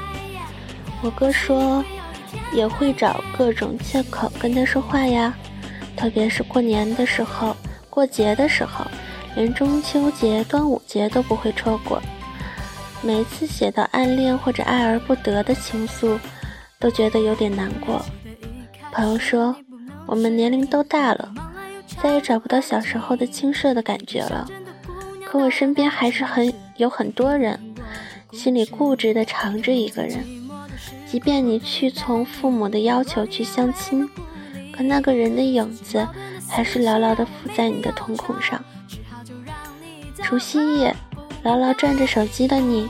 [1.01, 1.83] 我哥说，
[2.53, 5.35] 也会找各种借口跟他说话呀，
[5.97, 7.55] 特别是过年的时候、
[7.89, 8.85] 过节的时候，
[9.35, 12.01] 连中秋节、端午节都不会错过。
[13.01, 16.19] 每次写到暗恋或者爱而不得的情愫，
[16.79, 18.03] 都觉得有点难过。
[18.91, 19.55] 朋友说，
[20.05, 21.33] 我们年龄都大了，
[22.01, 24.47] 再也找不到小时候的青涩的感觉了。
[25.35, 27.59] 可我身边还是很有很多人，
[28.31, 30.23] 心里固执的藏着一个人，
[31.05, 34.09] 即便你去从父母的要求去相亲，
[34.71, 36.07] 可那个人的影子
[36.47, 38.63] 还是牢牢的附在你的瞳孔上。
[40.23, 40.95] 除夕夜，
[41.43, 42.87] 牢牢攥着手机的你，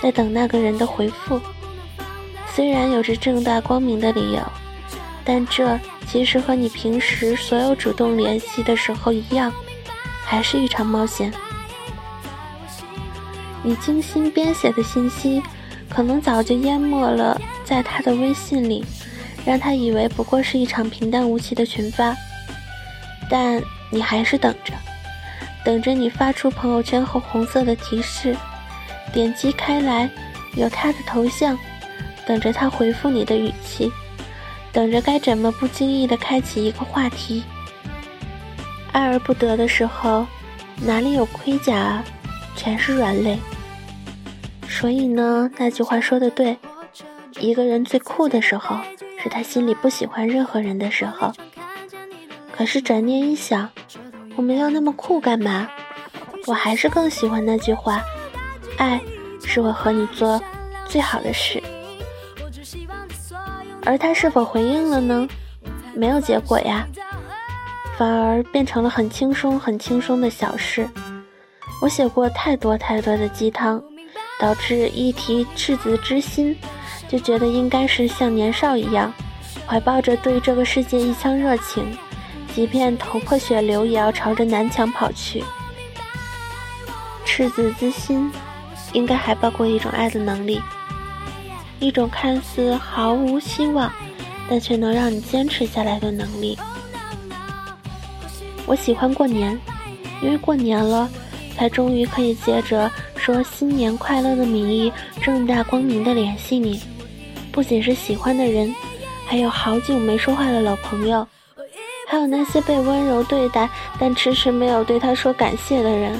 [0.00, 1.38] 在等那个人的回复。
[2.54, 4.40] 虽然有着正大光明的理由，
[5.22, 9.52] 但这其实和你平时所有主动联系的时候一样，
[10.24, 11.30] 还是一场冒险。
[13.66, 15.42] 你精心编写的信息，
[15.88, 18.84] 可能早就淹没了在他的微信里，
[19.42, 22.14] 让他以为不过是一场平淡无奇的群发。
[23.30, 24.74] 但你还是等着，
[25.64, 28.36] 等着你发出朋友圈后红色的提示，
[29.14, 30.10] 点击开来
[30.56, 31.58] 有他的头像，
[32.26, 33.90] 等着他回复你的语气，
[34.72, 37.42] 等着该怎么不经意的开启一个话题。
[38.92, 40.26] 爱而不得的时候，
[40.82, 42.04] 哪里有盔甲啊，
[42.54, 43.38] 全是软肋。
[44.74, 46.58] 所以呢，那句话说的对，
[47.38, 48.76] 一个人最酷的时候，
[49.22, 51.32] 是他心里不喜欢任何人的时候。
[52.50, 53.70] 可是转念一想，
[54.34, 55.70] 我们要那么酷干嘛？
[56.46, 58.02] 我还是更喜欢那句话：
[58.76, 59.00] 爱
[59.44, 60.42] 是我和你做
[60.86, 61.62] 最好的事。
[63.84, 65.26] 而他是否回应了呢？
[65.94, 66.84] 没有结果呀，
[67.96, 70.86] 反而变成了很轻松、很轻松的小事。
[71.80, 73.80] 我写过太多太多的鸡汤，
[74.38, 76.56] 导致一提赤子之心，
[77.08, 79.12] 就觉得应该是像年少一样，
[79.66, 81.96] 怀抱着对这个世界一腔热情，
[82.54, 85.42] 即便头破血流也要朝着南墙跑去。
[87.24, 88.30] 赤子之心，
[88.92, 90.60] 应该还包括一种爱的能力，
[91.80, 93.90] 一种看似毫无希望，
[94.48, 96.58] 但却能让你坚持下来的能力。
[98.66, 99.58] 我喜欢过年，
[100.22, 101.08] 因为过年了，
[101.56, 106.80] 才终于可以借着说新年快乐的名义，正大光明的联系你。
[107.52, 108.74] 不仅是喜欢的人，
[109.26, 111.26] 还有好久没说话的老朋友，
[112.08, 113.68] 还有那些被温柔对待
[113.98, 116.18] 但迟迟没有对他说感谢的人。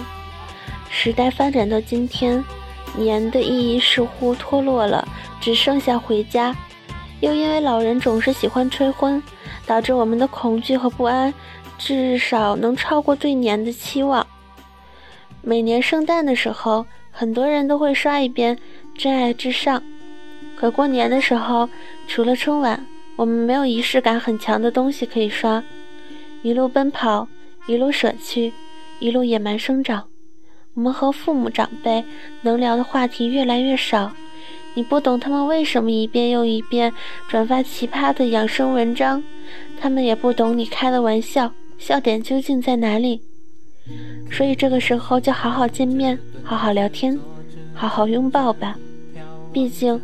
[0.89, 2.43] 时代发展到今天，
[2.97, 5.07] 年的意义似乎脱落了，
[5.41, 6.55] 只剩下回家。
[7.21, 9.21] 又因为老人总是喜欢催婚，
[9.67, 11.35] 导致我们的恐惧和不安，
[11.79, 14.25] 至少能超过对年的期望。
[15.47, 18.57] 每年圣诞的时候，很多人都会刷一遍
[18.97, 19.79] 《真爱至上》，
[20.57, 21.69] 可过年的时候，
[22.09, 25.63] 除了春晚，我们没有仪式感很强的东西可以刷。
[26.43, 27.29] 一路奔跑，
[27.67, 28.55] 一路舍去，
[29.01, 30.05] 一路野蛮生长。
[30.73, 32.03] 我们和父母长辈
[32.41, 34.11] 能聊的话题越来越少，
[34.73, 36.91] 你不懂他们为什么一遍又一遍
[37.29, 39.23] 转发奇葩的养生文章，
[39.79, 43.21] 他们也不懂你开的玩笑笑点究竟在哪里。
[44.31, 47.19] 所以这个时候就好好见面，好好聊天，
[47.73, 48.77] 好好拥抱吧。
[49.53, 50.01] 毕竟，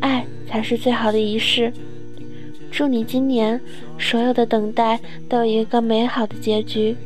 [0.00, 1.72] 爱才是最好的仪式。
[2.70, 3.60] 祝你今年
[3.98, 4.98] 所有的等待
[5.28, 6.96] 都有一个美好的结局。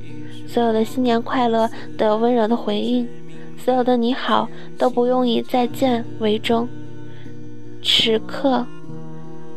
[0.46, 3.08] 所有的新年快乐都有温柔的回应，
[3.56, 6.68] 所有的你好都不用以再见为终。
[7.82, 8.66] 此刻，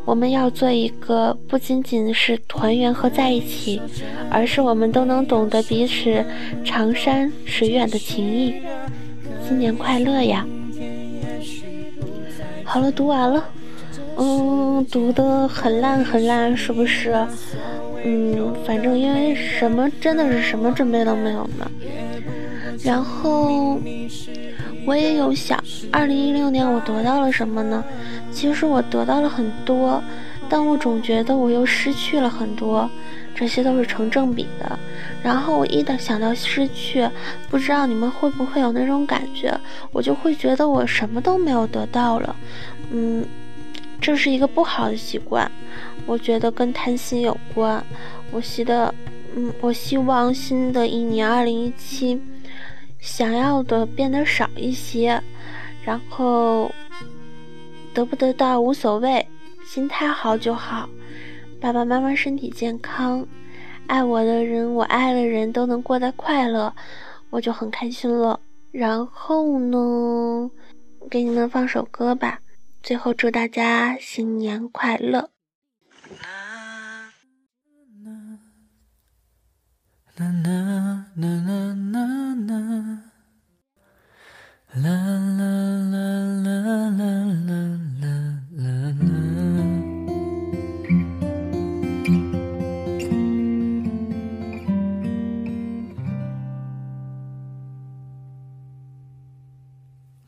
[0.06, 3.82] 我们要做一个不仅仅是团圆和在一起，
[4.30, 6.24] 而是我们都能懂得彼此
[6.64, 8.54] 长山水远的情谊。
[9.48, 10.46] 新年快乐呀！
[12.64, 13.44] 好了，读完了。
[14.18, 17.14] 嗯，读的很烂很烂，是不是？
[18.04, 21.70] 嗯，反正因为什么真的是什么准备都没有呢。
[22.84, 23.80] 然后
[24.86, 27.84] 我也有想，二零一六年我得到了什么呢？
[28.32, 30.02] 其实我得到了很多，
[30.48, 32.90] 但我总觉得我又失去了很多，
[33.34, 34.78] 这些都是成正比的。
[35.24, 37.10] 然后我一旦想到失去，
[37.50, 39.52] 不知道你们会不会有那种感觉，
[39.92, 42.36] 我就会觉得我什么都没有得到了。
[42.92, 43.26] 嗯，
[44.00, 45.50] 这是一个不好的习惯。
[46.06, 47.84] 我觉得跟贪心有关。
[48.32, 48.94] 我希的，
[49.36, 52.22] 嗯，我希望新的一年二零一七，
[53.00, 55.22] 想要的变得少一些，
[55.84, 56.72] 然后
[57.94, 59.26] 得不得到无所谓，
[59.66, 60.90] 心态好就好。
[61.62, 63.26] 爸爸妈妈身体健康，
[63.88, 66.74] 爱我的人，我爱的人都能过得快乐，
[67.30, 68.40] 我就很开心了。
[68.72, 70.50] 然后呢，
[71.10, 72.40] 给你们放首歌吧。
[72.84, 75.35] 最后祝大家新年快乐。
[80.18, 82.00] 啦啦啦啦啦
[82.48, 83.04] 啦，
[84.74, 84.88] 啦
[85.36, 85.44] 啦
[85.92, 86.00] 啦
[86.42, 87.12] 啦啦
[87.50, 87.54] 啦
[88.56, 88.64] 啦
[89.02, 89.10] 啦。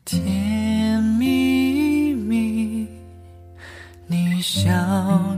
[0.04, 2.86] 甜蜜蜜，
[4.06, 5.37] 你笑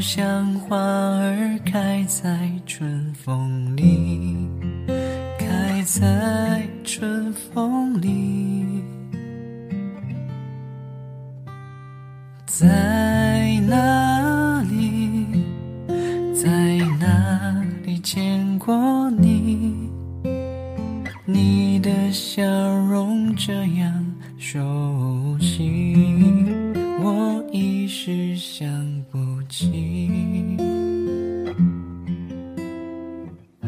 [0.00, 4.48] 像花儿开在春风里，
[5.38, 8.82] 开在春风里，
[12.46, 15.26] 在哪里，
[16.32, 19.90] 在哪里见过你？
[21.24, 24.04] 你的笑容这样
[24.38, 26.07] 熟悉，
[29.58, 30.56] 心。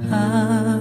[0.08, 0.79] 啊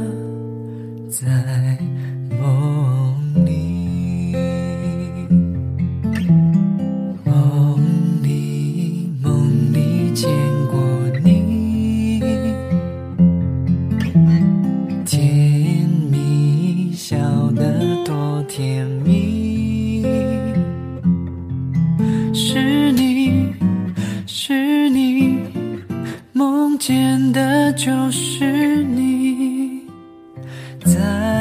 [28.22, 29.84] 是你，
[30.84, 31.39] 在